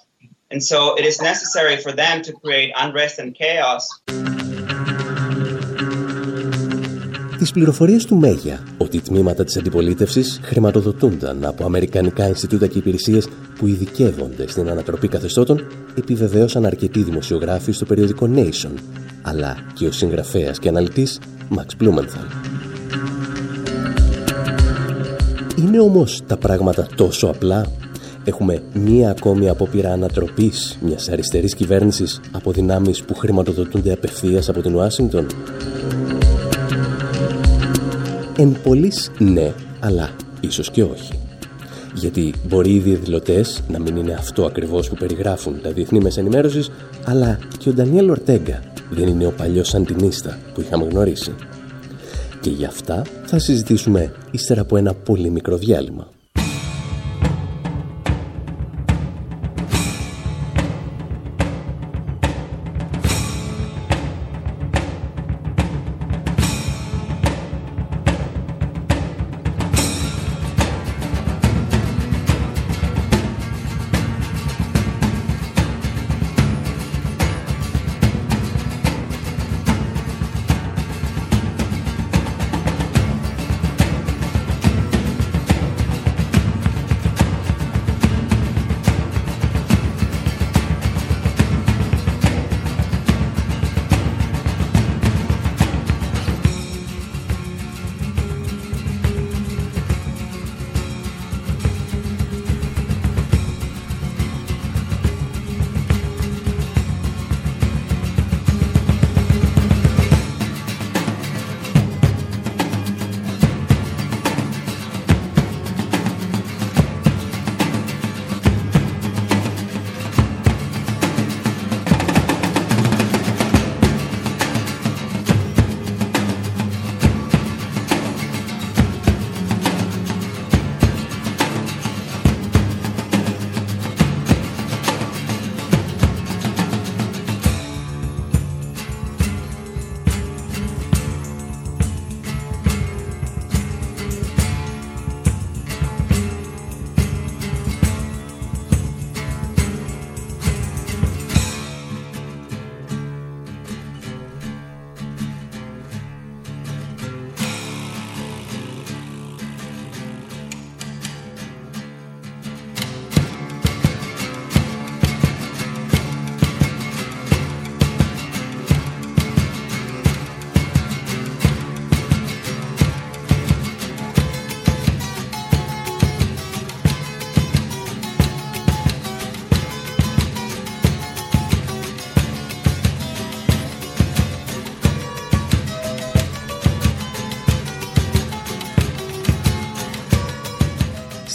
And 0.52 0.60
so 0.62 0.78
it 0.98 1.04
is 1.10 1.16
necessary 1.32 1.76
for 1.84 1.92
them 2.02 2.16
to 2.26 2.32
create 2.42 2.70
unrest 2.84 3.18
and 3.18 3.34
chaos. 3.34 3.84
Τις 7.38 7.52
πληροφορίες 7.52 8.04
του 8.04 8.16
Μέγια 8.16 8.66
ότι 8.78 8.96
οι 8.96 9.00
τμήματα 9.00 9.44
της 9.44 9.56
αντιπολίτευσης 9.56 10.40
χρηματοδοτούνταν 10.42 11.44
από 11.44 11.64
αμερικανικά 11.64 12.26
Ινστιτούτα 12.26 12.66
και 12.66 12.78
υπηρεσίες 12.78 13.28
που 13.58 13.66
ειδικεύονται 13.66 14.48
στην 14.48 14.68
ανατροπή 14.68 15.08
καθεστώτων 15.08 15.66
επιβεβαίωσαν 15.94 16.66
αρκετοί 16.66 17.02
δημοσιογράφοι 17.02 17.72
στο 17.72 17.84
περιοδικό 17.84 18.30
Nation 18.34 18.72
αλλά 19.22 19.56
και 19.74 19.86
ο 19.86 19.92
συγγραφέας 19.92 20.58
και 20.58 20.68
αναλυτής 20.68 21.20
Max 21.56 21.82
Blumenthal. 21.82 22.50
Είναι 25.56 25.80
όμως 25.80 26.22
τα 26.26 26.36
πράγματα 26.36 26.86
τόσο 26.96 27.26
απλά 27.26 27.66
Έχουμε 28.30 28.62
μία 28.72 29.10
ακόμη 29.10 29.48
απόπειρα 29.48 29.92
ανατροπής 29.92 30.78
μιας 30.80 31.08
αριστερής 31.08 31.54
κυβέρνησης 31.54 32.20
από 32.32 32.52
δυνάμεις 32.52 33.02
που 33.02 33.14
χρηματοδοτούνται 33.14 33.92
απευθείας 33.92 34.48
από 34.48 34.62
την 34.62 34.74
Ουάσιγκτον. 34.74 35.26
Εν 38.36 38.56
πολλής 38.62 39.10
ναι, 39.18 39.52
αλλά 39.80 40.10
ίσως 40.40 40.70
και 40.70 40.82
όχι. 40.82 41.12
Γιατί 41.94 42.34
μπορεί 42.48 42.74
οι 42.74 42.78
διαδηλωτές 42.78 43.62
να 43.68 43.78
μην 43.78 43.96
είναι 43.96 44.12
αυτό 44.12 44.44
ακριβώς 44.44 44.88
που 44.88 44.94
περιγράφουν 44.94 45.60
τα 45.62 45.70
διεθνή 45.70 46.00
μέσα 46.00 46.20
ενημέρωσης, 46.20 46.70
αλλά 47.04 47.38
και 47.58 47.68
ο 47.68 47.72
Ντανιέλ 47.72 48.10
Ορτέγκα 48.10 48.62
δεν 48.90 49.08
είναι 49.08 49.26
ο 49.26 49.32
παλιός 49.32 49.68
σαντινίστα 49.68 50.38
που 50.54 50.60
είχαμε 50.60 50.84
γνωρίσει. 50.84 51.34
Και 52.40 52.50
γι' 52.50 52.64
αυτά 52.64 53.02
θα 53.24 53.38
συζητήσουμε 53.38 54.12
ύστερα 54.30 54.60
από 54.60 54.76
ένα 54.76 54.94
πολύ 54.94 55.30
μικρό 55.30 55.56
διάλειμμα. 55.56 56.08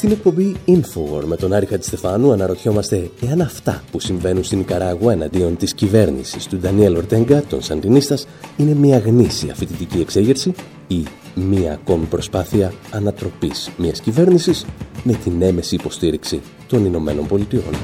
Στην 0.06 0.18
εκπομπή 0.18 0.56
Infowar 0.68 1.24
με 1.26 1.36
τον 1.36 1.54
Άρη 1.54 1.66
Χατζηστεφάνου 1.66 2.32
αναρωτιόμαστε 2.32 3.10
εάν 3.28 3.42
αυτά 3.42 3.84
που 3.92 4.00
συμβαίνουν 4.00 4.44
στην 4.44 4.60
Ικαράγουα 4.60 5.12
εναντίον 5.12 5.58
της 5.58 5.74
κυβέρνησης 5.74 6.48
του 6.48 6.58
Ντανιέλ 6.58 6.96
Ορτέγκα, 6.96 7.44
των 7.44 7.62
Σαντινίστας, 7.62 8.28
είναι 8.58 8.74
μια 8.74 8.98
γνήσια 8.98 9.56
φοιτητική 9.56 10.00
εξέγερση 10.00 10.54
ή 10.88 11.04
μια 11.36 11.74
ακόμη 11.74 12.06
προσπάθεια 12.06 12.74
ανατροπής 12.92 13.72
μιας 13.78 14.00
κυβέρνησης 14.00 14.66
με 15.04 15.14
την 15.14 15.42
έμεση 15.42 15.76
υποστήριξη 15.76 16.42
των 16.68 16.86
Ηνωμένων 16.86 17.28
Πολιτειών. 17.28 17.76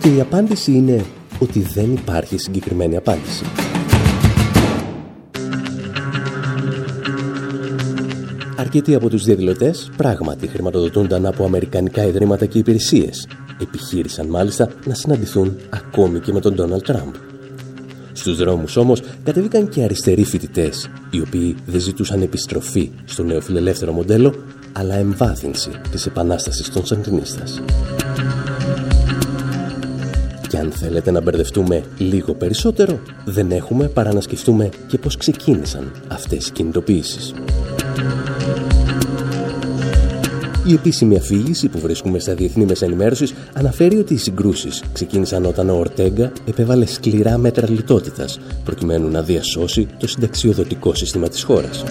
Και 0.00 0.14
η 0.14 0.20
απάντηση 0.20 0.72
είναι 0.72 1.04
ότι 1.38 1.60
δεν 1.60 1.92
υπάρχει 1.92 2.38
συγκεκριμένη 2.38 2.96
απάντηση. 2.96 3.44
Αρκετοί 8.72 8.94
από 8.94 9.08
τους 9.08 9.24
διαδηλωτές 9.24 9.90
πράγματι 9.96 10.46
χρηματοδοτούνταν 10.46 11.26
από 11.26 11.44
αμερικανικά 11.44 12.04
ιδρύματα 12.04 12.46
και 12.46 12.58
υπηρεσίες. 12.58 13.28
Επιχείρησαν 13.60 14.26
μάλιστα 14.26 14.68
να 14.84 14.94
συναντηθούν 14.94 15.56
ακόμη 15.70 16.20
και 16.20 16.32
με 16.32 16.40
τον 16.40 16.54
Ντόναλτ 16.54 16.84
Τραμπ. 16.84 17.14
Στους 18.12 18.36
δρόμους 18.36 18.76
όμως 18.76 19.02
κατεβήκαν 19.24 19.68
και 19.68 19.82
αριστεροί 19.82 20.24
φοιτητές, 20.24 20.90
οι 21.10 21.20
οποίοι 21.20 21.56
δεν 21.66 21.80
ζητούσαν 21.80 22.22
επιστροφή 22.22 22.90
στο 23.04 23.22
νέο 23.22 23.40
φιλελεύθερο 23.40 23.92
μοντέλο, 23.92 24.34
αλλά 24.72 24.94
εμβάθυνση 24.94 25.70
της 25.90 26.06
επανάστασης 26.06 26.70
των 26.70 26.86
Σαντινίστας. 26.86 27.62
Και 30.60 30.66
αν 30.66 30.72
θέλετε 30.72 31.10
να 31.10 31.20
μπερδευτούμε 31.20 31.82
λίγο 31.98 32.34
περισσότερο, 32.34 33.00
δεν 33.24 33.50
έχουμε 33.50 33.88
παρά 33.88 34.12
να 34.12 34.20
σκεφτούμε 34.20 34.68
και 34.86 34.98
πώς 34.98 35.16
ξεκίνησαν 35.16 35.92
αυτές 36.08 36.48
οι 36.48 36.52
κινητοποιήσεις. 36.52 37.34
Η 40.66 40.72
επίσημη 40.72 41.16
αφήγηση 41.16 41.68
που 41.68 41.78
βρίσκουμε 41.78 42.18
στα 42.18 42.34
διεθνή 42.34 42.64
μέσα 42.64 42.84
ενημέρωσης 42.84 43.34
αναφέρει 43.52 43.98
ότι 43.98 44.14
οι 44.14 44.16
συγκρούσεις 44.16 44.82
ξεκίνησαν 44.92 45.44
όταν 45.44 45.70
ο 45.70 45.74
Ορτέγκα 45.74 46.32
επέβαλε 46.44 46.86
σκληρά 46.86 47.38
μέτρα 47.38 47.70
λιτότητας 47.70 48.38
προκειμένου 48.64 49.08
να 49.08 49.22
διασώσει 49.22 49.86
το 49.98 50.06
συνταξιοδοτικό 50.06 50.94
σύστημα 50.94 51.28
της 51.28 51.42
χώρας. 51.42 51.84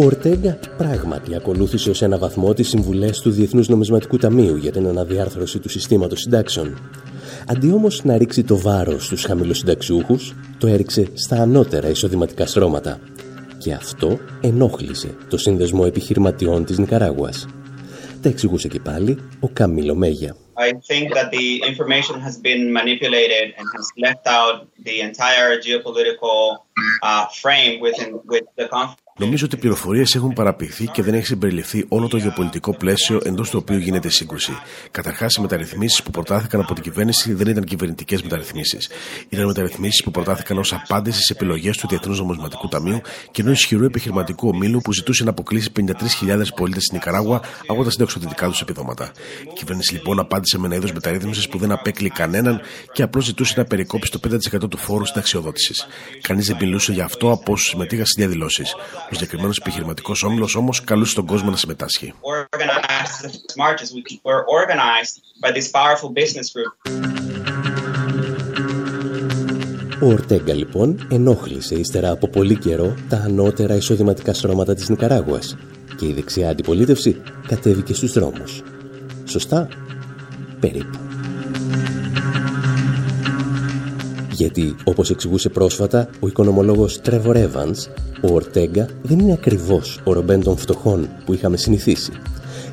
Ο 0.00 0.04
Ορτέγκα 0.04 0.58
πράγματι 0.76 1.34
ακολούθησε 1.34 1.90
ως 1.90 2.02
ένα 2.02 2.18
βαθμό 2.18 2.54
τις 2.54 2.68
συμβουλές 2.68 3.20
του 3.20 3.30
Διεθνούς 3.30 3.68
Νομισματικού 3.68 4.16
Ταμείου 4.16 4.56
για 4.56 4.72
την 4.72 4.86
αναδιάρθρωση 4.86 5.58
του 5.58 5.68
συστήματος 5.68 6.20
συντάξεων. 6.20 6.90
Αντί 7.46 7.72
όμως 7.72 8.04
να 8.04 8.16
ρίξει 8.16 8.44
το 8.44 8.58
βάρος 8.58 9.04
στους 9.04 9.24
χαμηλοσυνταξιούχους, 9.24 10.34
το 10.58 10.66
έριξε 10.66 11.08
στα 11.14 11.36
ανώτερα 11.36 11.88
εισοδηματικά 11.88 12.46
στρώματα, 12.46 13.00
και 13.58 13.72
αυτό 13.72 14.18
ενόχλησε 14.40 15.16
το 15.28 15.36
σύνδεσμο 15.38 15.84
επιχειρηματιών 15.86 16.64
της 16.64 16.78
Νικαράγουας. 16.78 17.46
Τα 18.22 18.28
εξηγούσε 18.28 18.68
και 18.68 18.80
πάλι 18.80 19.18
ο 19.40 19.48
Καμίλο 19.48 19.94
Μέγια. 19.94 20.36
I 20.56 20.72
think 20.90 21.06
that 21.16 21.28
the 21.38 21.48
information 21.70 22.16
has 22.26 22.36
been 22.48 22.62
manipulated 22.78 23.46
and 23.58 23.66
has 23.76 23.86
left 24.06 24.24
out 24.38 24.56
the 24.88 24.96
entire 25.08 25.50
geopolitical 25.66 26.38
uh, 27.08 27.24
frame 27.42 27.74
within 27.86 28.10
with 28.32 28.46
the 28.58 28.66
conflict. 28.76 29.09
Νομίζω 29.20 29.44
ότι 29.44 29.54
οι 29.54 29.58
πληροφορίες 29.58 30.14
έχουν 30.14 30.32
παραπηχθεί 30.32 30.86
και 30.86 31.02
δεν 31.02 31.14
έχει 31.14 31.26
συμπεριληφθεί 31.26 31.84
όλο 31.88 32.08
το 32.08 32.16
γεωπολιτικό 32.16 32.74
πλαίσιο 32.74 33.20
εντός 33.24 33.50
του 33.50 33.58
οποίου 33.62 33.78
γίνεται 33.78 34.08
η 34.08 34.10
σύγκρουση. 34.10 34.52
Καταρχάς, 34.90 35.34
οι 35.34 35.40
μεταρρυθμίσεις 35.40 36.02
που 36.02 36.10
προτάθηκαν 36.10 36.60
από 36.60 36.74
την 36.74 36.82
κυβέρνηση 36.82 37.32
δεν 37.32 37.46
ήταν 37.46 37.64
κυβερνητικές 37.64 38.22
μεταρρυθμίσεις. 38.22 38.90
Ήταν 39.28 39.46
μεταρρυθμίσεις 39.46 40.02
που 40.02 40.10
προτάθηκαν 40.10 40.58
ως 40.58 40.72
απάντηση 40.72 41.22
σε 41.22 41.32
επιλογές 41.32 41.76
του 41.76 41.88
Διεθνούς 41.88 42.18
Νομισματικού 42.18 42.68
Ταμείου 42.68 43.00
και 43.30 43.42
ενός 43.42 43.58
ισχυρού 43.58 43.84
επιχειρηματικού 43.84 44.48
ομίλου 44.48 44.80
που 44.80 44.92
ζητούσε 44.92 45.24
να 45.24 45.30
αποκλείσει 45.30 45.70
53.000 45.76 46.42
πολίτες 46.56 46.84
στην 46.84 46.96
Ικαράγουα 46.96 47.40
από 47.66 47.84
τα 47.84 47.90
συνταξιδοτικά 47.90 48.48
τους 48.48 48.60
επιδόματα. 48.60 49.12
Η 49.42 49.52
κυβέρνηση 49.54 49.92
λοιπόν 49.92 50.18
απάντησε 50.18 50.58
με 50.58 50.66
ένα 50.66 50.76
είδος 50.76 50.92
μεταρρύθμισης 50.92 51.48
που 51.48 51.58
δεν 51.58 51.72
απέκλει 51.72 52.08
κανέναν 52.08 52.60
και 52.92 53.02
απλώς 53.02 53.24
ζητούσε 53.24 53.54
να 53.56 53.64
περικόψει 53.64 54.10
το 54.10 54.20
5% 54.64 54.70
του 54.70 54.76
φόρου 54.76 55.04
συνταξιοδότησης. 55.04 55.86
Κανείς 56.20 56.46
δεν 56.46 56.56
μιλούσε 56.60 56.92
γι' 56.92 57.00
αυτό 57.00 57.30
από 57.30 57.52
όσου 57.52 57.64
συμμετείχαν 57.64 58.06
στις 58.06 58.16
διαδηλώσεις. 58.24 58.74
Ο 59.10 59.14
συγκεκριμένος 59.14 59.58
επιχειρηματικός 59.58 60.22
όμιλος 60.22 60.54
όμως 60.54 60.84
καλούσε 60.84 61.14
τον 61.14 61.26
κόσμο 61.26 61.50
να 61.50 61.56
συμμετάσχει. 61.56 62.14
Ο 70.00 70.06
Ορτέγκα 70.06 70.54
λοιπόν 70.54 71.06
ενόχλησε 71.10 71.74
ύστερα 71.74 72.10
από 72.10 72.28
πολύ 72.28 72.56
καιρό 72.56 72.94
τα 73.08 73.16
ανώτερα 73.16 73.74
εισοδηματικά 73.74 74.34
στρώματα 74.34 74.74
της 74.74 74.88
Νικαράγουας 74.88 75.56
και 75.96 76.06
η 76.06 76.12
δεξιά 76.12 76.50
αντιπολίτευση 76.50 77.22
κατέβηκε 77.46 77.94
στους 77.94 78.12
δρόμους. 78.12 78.62
Σωστά; 79.24 79.68
Περίπου. 80.60 81.09
Γιατί, 84.40 84.74
όπως 84.84 85.10
εξηγούσε 85.10 85.48
πρόσφατα 85.48 86.08
ο 86.20 86.26
οικονομολόγος 86.26 87.00
Trevor 87.04 87.34
Evans, 87.34 87.76
ο 88.22 88.34
Ορτέγκα 88.34 88.88
δεν 89.02 89.18
είναι 89.18 89.32
ακριβώς 89.32 90.00
ο 90.04 90.12
Ρομπέν 90.12 90.42
των 90.42 90.56
φτωχών 90.56 91.08
που 91.24 91.34
είχαμε 91.34 91.56
συνηθίσει. 91.56 92.12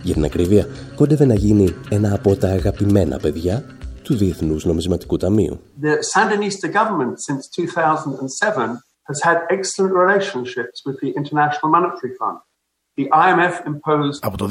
Για 0.04 0.14
την 0.14 0.24
ακρίβεια, 0.24 0.68
κόντευε 0.96 1.26
να 1.26 1.34
γίνει 1.34 1.76
ένα 1.90 2.14
από 2.14 2.36
τα 2.36 2.48
αγαπημένα 2.48 3.18
παιδιά 3.18 3.64
του 4.04 4.16
Διεθνούς 4.16 4.66
Νομισματικού 4.66 5.18
Ταμείου. 5.18 5.60
The 5.82 5.96
Sandinista 6.14 6.68
government 6.72 7.14
since 7.28 7.48
2007 7.56 8.78
has 9.10 9.20
had 9.28 9.38
excellent 9.50 9.94
relationships 10.04 10.78
with 10.86 10.98
the 11.02 11.12
International 11.20 11.70
Monetary 11.76 12.14
Fund. 12.20 12.38
Από 14.20 14.38
το 14.38 14.50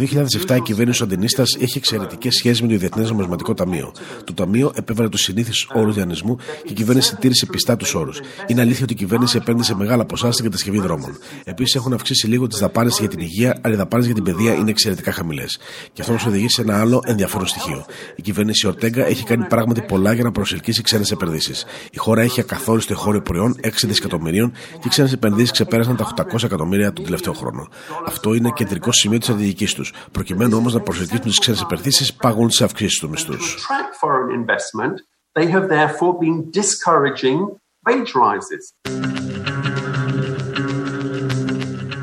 2007 0.49 0.57
η 0.57 0.61
κυβέρνηση 0.61 0.99
του 0.99 1.05
Αντινίστα 1.05 1.43
έχει 1.61 1.79
εξαιρετικές 1.79 2.35
σχέσεις 2.35 2.63
με 2.63 2.69
το 2.69 2.77
Διεθνές 2.77 3.11
Νομισματικό 3.11 3.55
Ταμείο. 3.55 3.93
Το 4.25 4.35
Ταμείο 4.35 4.73
επέβαλε 4.75 5.09
τους 5.09 5.21
συνήθεις 5.21 5.67
όρους 5.75 5.95
διανισμού 5.95 6.37
και 6.37 6.71
η 6.71 6.73
κυβέρνηση 6.73 7.17
τήρησε 7.17 7.47
πιστά 7.47 7.77
τους 7.77 7.95
όρους. 7.95 8.21
Είναι 8.47 8.61
αλήθεια 8.61 8.83
ότι 8.83 8.93
η 8.93 8.97
κυβέρνηση 8.97 9.37
επένδυσε 9.37 9.75
μεγάλα 9.75 10.05
ποσά 10.05 10.33
στην 10.33 10.45
κατασκευή 10.45 10.79
δρόμων. 10.79 11.17
Επίσης 11.45 11.75
έχουν 11.75 11.93
αυξήσει 11.93 12.27
λίγο 12.27 12.47
τις 12.47 12.59
δαπάνες 12.59 12.99
για 12.99 13.09
την 13.09 13.21
υγεία, 13.21 13.59
αλλά 13.63 13.75
οι 13.75 13.77
δαπάνες 13.77 14.07
για 14.07 14.15
την 14.15 14.25
παιδεία 14.25 14.55
είναι 14.55 14.71
εξαιρετικά 14.71 15.13
χαμηλές. 15.13 15.59
Και 15.93 16.01
αυτό 16.01 16.13
μας 16.13 16.27
οδηγεί 16.27 16.49
σε 16.49 16.63
ένα 16.63 16.81
άλλο 16.81 17.03
ενδιαφέρον 17.05 17.47
στοιχείο. 17.47 17.85
Η 18.17 18.23
κυβέρνηση 18.23 18.67
Ορτέγκα 18.67 19.07
έχει 19.07 19.25
κάνει 19.25 19.45
πράγματι 19.45 19.83
πολλά 19.83 20.13
για 20.13 20.25
να 20.25 20.33
προσελκύσει 20.33 20.83
ξένες 20.83 21.11
επενδύσεις. 21.11 21.65
Η 21.91 21.99
χώρα 21.99 22.23
έχει 22.23 22.41
ακαθόριστο 22.41 22.93
εγχώριο 22.93 23.23
προϊόν 23.23 23.57
6 23.63 23.69
δισεκατομμυρίων 23.87 24.53
και 24.53 24.85
οι 24.85 24.89
ξένες 24.89 25.13
επενδύσεις 25.13 25.51
ξεπέρασαν 25.51 25.97
τα 25.97 26.15
800 26.33 26.43
εκατομμύρια 26.45 26.93
τον 26.93 27.05
τελευταίο 27.05 27.33
χρόνο. 27.33 27.69
Αυτό 28.07 28.35
είναι 28.37 28.51
κεντρικό 28.55 28.93
σημείο 28.93 29.19
της 29.19 29.27
στρατηγική 29.27 29.75
τους. 29.75 29.93
Προκειμένου 30.13 30.57
όμως 30.57 30.75
να 30.75 30.81
προσελκύσουν 30.81 31.25
τις 31.25 31.39
ξένες 31.39 31.61
επενδύσεις, 31.61 32.15
πάγουν 32.15 32.49
τις 32.49 32.63
αυξήσεις 32.63 32.99
του 32.99 33.09
μισθούς. 33.09 33.67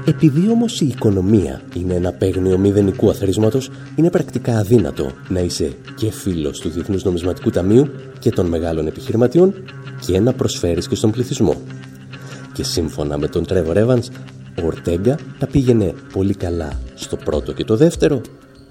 Επειδή 0.05 0.49
όμως 0.49 0.81
η 0.81 0.87
οικονομία 0.87 1.61
είναι 1.73 1.93
ένα 1.93 2.11
παίγνιο 2.11 2.57
μηδενικού 2.57 3.09
αθροίσματος, 3.09 3.71
είναι 3.95 4.09
πρακτικά 4.09 4.57
αδύνατο 4.57 5.11
να 5.27 5.39
είσαι 5.39 5.75
και 5.95 6.11
φίλος 6.11 6.59
του 6.59 6.69
Διεθνούς 6.69 7.03
Νομισματικού 7.03 7.49
Ταμείου 7.49 7.89
και 8.19 8.29
των 8.29 8.45
μεγάλων 8.45 8.87
επιχειρηματιών 8.87 9.53
και 9.99 10.19
να 10.19 10.33
προσφέρεις 10.33 10.87
και 10.87 10.95
στον 10.95 11.11
πληθυσμό. 11.11 11.61
Και 12.53 12.63
σύμφωνα 12.63 13.17
με 13.17 13.27
τον 13.27 13.45
Τρέβορ 13.45 13.77
Evans, 13.79 14.03
ο 14.61 14.65
Ορτέγκα 14.65 15.17
τα 15.39 15.47
πήγαινε 15.47 15.93
πολύ 16.13 16.35
καλά 16.35 16.79
στο 16.93 17.15
πρώτο 17.15 17.53
και 17.53 17.63
το 17.63 17.75
δεύτερο, 17.75 18.21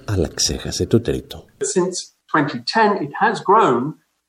αλλά 0.04 0.28
ξέχασε 0.34 0.86
το 0.86 1.00
τρίτο. 1.00 1.44
Since 1.58 1.96
2010 2.32 3.02
it 3.06 3.12
has 3.20 3.36
grown 3.50 3.82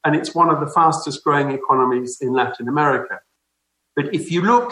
and 0.03 0.15
it's 0.15 0.33
one 0.33 0.49
of 0.53 0.59
the 0.59 0.71
fastest 0.77 1.17
growing 1.23 1.49
economies 1.59 2.11
in 2.25 2.31
Latin 2.41 2.67
America. 2.67 3.15
But 3.95 4.05
if 4.17 4.23
you 4.31 4.41
look 4.51 4.67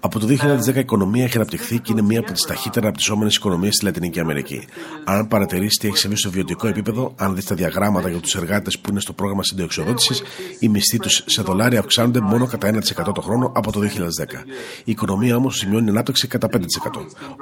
από 0.00 0.18
το 0.18 0.26
2010 0.26 0.74
η 0.74 0.78
οικονομία 0.78 1.24
έχει 1.24 1.36
αναπτυχθεί 1.36 1.78
και 1.78 1.92
είναι 1.92 2.02
μία 2.02 2.20
από 2.20 2.32
τις 2.32 2.42
ταχύτερα 2.42 2.86
αναπτυσσόμενες 2.86 3.36
οικονομίες 3.36 3.74
στη 3.74 3.84
Λατινική 3.84 4.20
Αμερική. 4.20 4.66
Αν 5.04 5.28
παρατηρήσει 5.28 5.78
τι 5.78 5.86
έχει 5.86 5.96
συμβεί 5.96 6.16
στο 6.16 6.30
βιωτικό 6.30 6.66
επίπεδο, 6.66 7.14
αν 7.16 7.34
δεις 7.34 7.44
τα 7.44 7.54
διαγράμματα 7.54 8.08
για 8.08 8.18
τους 8.18 8.34
εργάτες 8.34 8.78
που 8.78 8.90
είναι 8.90 9.00
στο 9.00 9.12
πρόγραμμα 9.12 9.42
συντεξιοδότηση, 9.42 10.22
οι 10.58 10.68
μισθοί 10.68 10.98
τους 10.98 11.22
σε 11.26 11.42
δολάρια 11.42 11.78
αυξάνονται 11.78 12.20
μόνο 12.20 12.46
κατά 12.46 12.68
1% 12.68 13.14
το 13.14 13.20
χρόνο 13.20 13.52
από 13.54 13.72
το 13.72 13.80
2010. 13.80 13.84
Η 14.84 14.90
οικονομία 14.90 15.36
όμως 15.36 15.56
σημειώνει 15.56 15.88
ανάπτυξη 15.88 16.26
κατά 16.26 16.48
5%. 16.48 16.60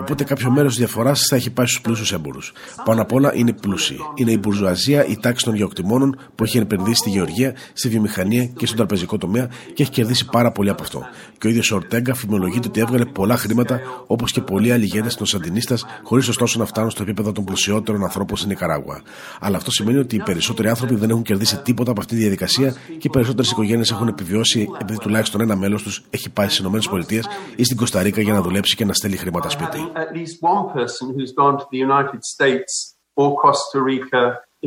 Οπότε 0.01 0.25
κάποιο 0.25 0.51
μέρος 0.51 0.71
της 0.71 0.79
διαφοράς 0.79 1.27
θα 1.29 1.37
έχει 1.37 1.51
πάει 1.51 1.67
στους 1.67 1.81
πλούσιους 1.81 2.13
έμπορου. 2.13 2.41
Πάνω 2.85 3.03
απ' 3.03 3.13
όλα 3.13 3.35
είναι 3.35 3.53
πλούσιοι. 3.53 3.99
Είναι 4.15 4.31
η 4.31 4.39
μπουρζουαζία, 4.41 5.07
η 5.07 5.17
τάξη 5.17 5.45
των 5.45 5.55
γεωκτημόνων 5.55 6.19
που 6.35 6.45
έχει 6.45 6.59
επενδύσει 6.59 6.97
στη 6.97 7.11
γεωργία, 7.11 7.55
στη 7.73 7.89
βιομηχανία 7.89 8.45
και 8.45 8.67
στον 8.67 8.77
τραπεζικό 8.77 9.19
τομέα 9.19 9.49
και 9.75 9.83
έχει 9.83 9.91
κερδίσει 9.91 10.27
πάρα 10.39 10.51
πολύ 10.53 10.71
από 10.71 10.83
αυτό. 10.83 11.01
Και 11.39 11.47
ο 11.47 11.51
ίδιος 11.51 11.71
ο 11.71 11.75
Ορτέγκα 11.75 12.15
φημολογείται 12.15 12.69
ότι 12.69 12.81
έβγαλε 12.81 13.05
πολλά 13.05 13.37
χρήματα 13.37 13.81
όπως 14.07 14.33
και 14.33 14.41
πολλοί 14.41 14.73
άλλοι 14.73 14.85
ηγέτες 14.85 15.15
των 15.15 15.27
Σαντινίστας, 15.27 15.87
χωρίς 16.03 16.29
ωστόσο 16.29 16.59
να 16.59 16.65
φτάνουν 16.65 16.91
στο 16.91 17.03
επίπεδο 17.03 17.33
των 17.33 17.45
πλουσιότερων 17.45 18.03
ανθρώπων 18.03 18.37
στην 18.37 18.49
Νικαράγουα. 18.49 19.03
Αλλά 19.41 19.57
αυτό 19.57 19.71
σημαίνει 19.71 19.99
ότι 19.99 20.17
οι 20.17 20.23
περισσότεροι 20.23 20.69
άνθρωποι 20.69 20.95
δεν 20.95 21.11
έχουν 21.11 21.23
κερδίσει 21.23 21.63
τίποτα 21.63 21.91
από 21.91 22.01
αυτή 22.01 22.15
τη 22.15 22.21
διαδικασία 22.21 22.71
και 22.71 23.07
οι 23.07 23.09
περισσότερες 23.11 23.51
οικογένειες 23.51 23.91
έχουν 23.91 24.09
επιβιώσει 24.09 24.69
επειδή 24.81 24.99
τουλάχιστον 24.99 25.41
ένα 25.41 25.57
μέλος 25.57 25.83
τους 25.83 26.05
έχει 26.11 26.31
πάει 26.31 26.49
στις 26.49 26.59
ΗΠΑ 26.59 27.21
ή 27.57 27.65
στην 27.65 27.77
Κωνσταντίνα 27.77 28.21
για 28.21 28.33
να 28.33 28.43
δουλέψει 28.43 28.77
και 28.77 28.85
να 28.85 28.93
στέλνει 28.93 29.17
χρήματα 29.17 29.49
σπίτι. 29.49 29.81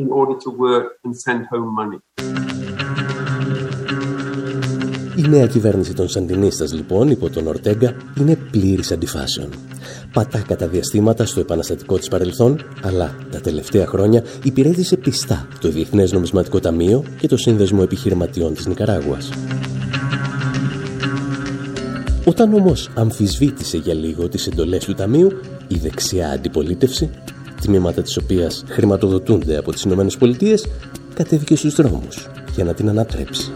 in 0.02 0.08
order 0.20 0.36
to 0.44 0.50
work 0.64 0.86
and 1.04 1.12
send 1.24 1.40
home 1.52 1.70
money. 1.80 2.41
Η 5.24 5.28
νέα 5.28 5.46
κυβέρνηση 5.46 5.92
των 5.92 6.08
Σαντινίστας 6.08 6.72
λοιπόν 6.72 7.10
υπό 7.10 7.30
τον 7.30 7.46
Ορτέγκα 7.46 7.96
είναι 8.20 8.36
πλήρης 8.50 8.92
αντιφάσεων. 8.92 9.48
Πατά 10.12 10.38
κατά 10.38 10.66
διαστήματα 10.66 11.26
στο 11.26 11.40
επαναστατικό 11.40 11.98
της 11.98 12.08
παρελθόν, 12.08 12.64
αλλά 12.82 13.16
τα 13.30 13.40
τελευταία 13.40 13.86
χρόνια 13.86 14.24
υπηρέτησε 14.44 14.96
πιστά 14.96 15.48
το 15.60 15.68
Διεθνές 15.68 16.12
Νομισματικό 16.12 16.60
Ταμείο 16.60 17.04
και 17.18 17.28
το 17.28 17.36
Σύνδεσμο 17.36 17.80
Επιχειρηματιών 17.82 18.54
της 18.54 18.66
Νικαράγουας. 18.66 19.30
Όταν 22.24 22.54
όμως 22.54 22.90
αμφισβήτησε 22.94 23.76
για 23.76 23.94
λίγο 23.94 24.28
τις 24.28 24.46
εντολές 24.46 24.84
του 24.84 24.94
Ταμείου, 24.94 25.32
η 25.68 25.78
δεξιά 25.78 26.30
αντιπολίτευση 26.30 27.10
τμήματα 27.62 28.02
της 28.02 28.16
οποίας 28.16 28.64
χρηματοδοτούνται 28.68 29.56
από 29.56 29.72
τις 29.72 29.82
Ηνωμένες 29.82 30.16
Πολιτείες, 30.16 30.66
κατέβηκε 31.14 31.56
στους 31.56 31.74
δρόμους 31.74 32.28
για 32.54 32.64
να 32.64 32.74
την 32.74 32.88
ανατρέψει. 32.88 33.52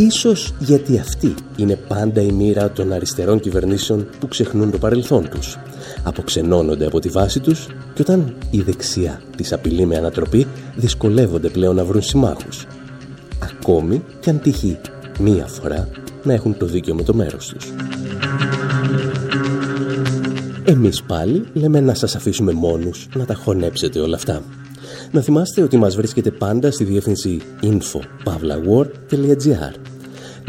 Ίσως 0.00 0.52
γιατί 0.58 0.98
αυτή 0.98 1.34
είναι 1.56 1.76
πάντα 1.76 2.20
η 2.20 2.32
μοίρα 2.32 2.70
των 2.70 2.92
αριστερών 2.92 3.40
κυβερνήσεων 3.40 4.08
που 4.20 4.28
ξεχνούν 4.28 4.70
το 4.70 4.78
παρελθόν 4.78 5.28
τους. 5.28 5.58
Αποξενώνονται 6.02 6.86
από 6.86 6.98
τη 6.98 7.08
βάση 7.08 7.40
τους 7.40 7.66
και 7.94 8.02
όταν 8.02 8.34
η 8.50 8.60
δεξιά 8.60 9.20
της 9.36 9.52
απειλεί 9.52 9.86
με 9.86 9.96
ανατροπή 9.96 10.46
δυσκολεύονται 10.76 11.48
πλέον 11.48 11.74
να 11.74 11.84
βρουν 11.84 12.02
συμμάχους. 12.02 12.66
Ακόμη 13.38 14.04
και 14.20 14.30
αν 14.30 14.40
τυχεί 14.40 14.78
μία 15.18 15.46
φορά 15.46 15.88
να 16.22 16.32
έχουν 16.32 16.56
το 16.56 16.66
δίκιο 16.66 16.94
με 16.94 17.02
το 17.02 17.14
μέρος 17.14 17.48
τους. 17.48 17.72
Εμείς 20.64 21.02
πάλι 21.02 21.44
λέμε 21.52 21.80
να 21.80 21.94
σας 21.94 22.16
αφήσουμε 22.16 22.52
μόνους 22.52 23.08
να 23.14 23.24
τα 23.24 23.34
χωνέψετε 23.34 24.00
όλα 24.00 24.16
αυτά. 24.16 24.42
Να 25.12 25.20
θυμάστε 25.20 25.62
ότι 25.62 25.76
μας 25.76 25.96
βρίσκεται 25.96 26.30
πάντα 26.30 26.70
στη 26.70 26.84
διεύθυνση 26.84 27.40
info.pavlawar.gr 27.62 29.89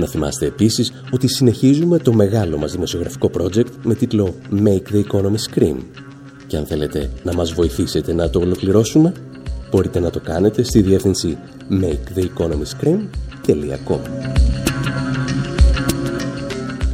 Να 0.02 0.08
θυμάστε 0.08 0.45
επίσης 0.45 0.91
ότι 1.12 1.28
συνεχίζουμε 1.28 1.97
το 1.97 2.14
μεγάλο 2.14 2.58
μας 2.58 2.72
δημοσιογραφικό 2.72 3.32
project 3.38 3.70
με 3.84 3.95
τίτλο 3.95 4.36
Make 4.64 4.84
the 4.93 5.04
Economy 5.08 5.36
Scream. 5.49 5.76
Και 6.47 6.58
αν 6.58 6.66
θέλετε 6.66 7.10
να 7.24 7.34
μας 7.34 7.54
βοηθήσετε 7.54 8.14
να 8.14 8.30
το 8.30 8.39
ολοκληρώσουμε, 8.39 9.14
μπορείτε 9.72 9.99
να 9.99 10.10
το 10.10 10.20
κάνετε 10.20 10.64
στη 10.64 10.82
διεύθυνση 10.82 11.38
maketheeconomyscream.com 11.82 13.99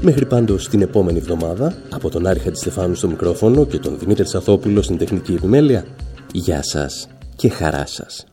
Μέχρι 0.01 0.25
πάντως 0.25 0.69
την 0.69 0.81
επόμενη 0.81 1.17
εβδομάδα, 1.17 1.77
από 1.89 2.09
τον 2.09 2.27
Άρη 2.27 2.39
Χατζηστεφάνου 2.39 2.95
στο 2.95 3.07
μικρόφωνο 3.07 3.65
και 3.65 3.77
τον 3.77 3.99
Δημήτρη 3.99 4.27
Σαθόπουλο 4.27 4.81
στην 4.81 4.97
τεχνική 4.97 5.33
επιμέλεια, 5.33 5.85
γεια 6.31 6.63
σας 6.63 7.07
και 7.35 7.49
χαρά 7.49 7.85
σας. 7.85 8.25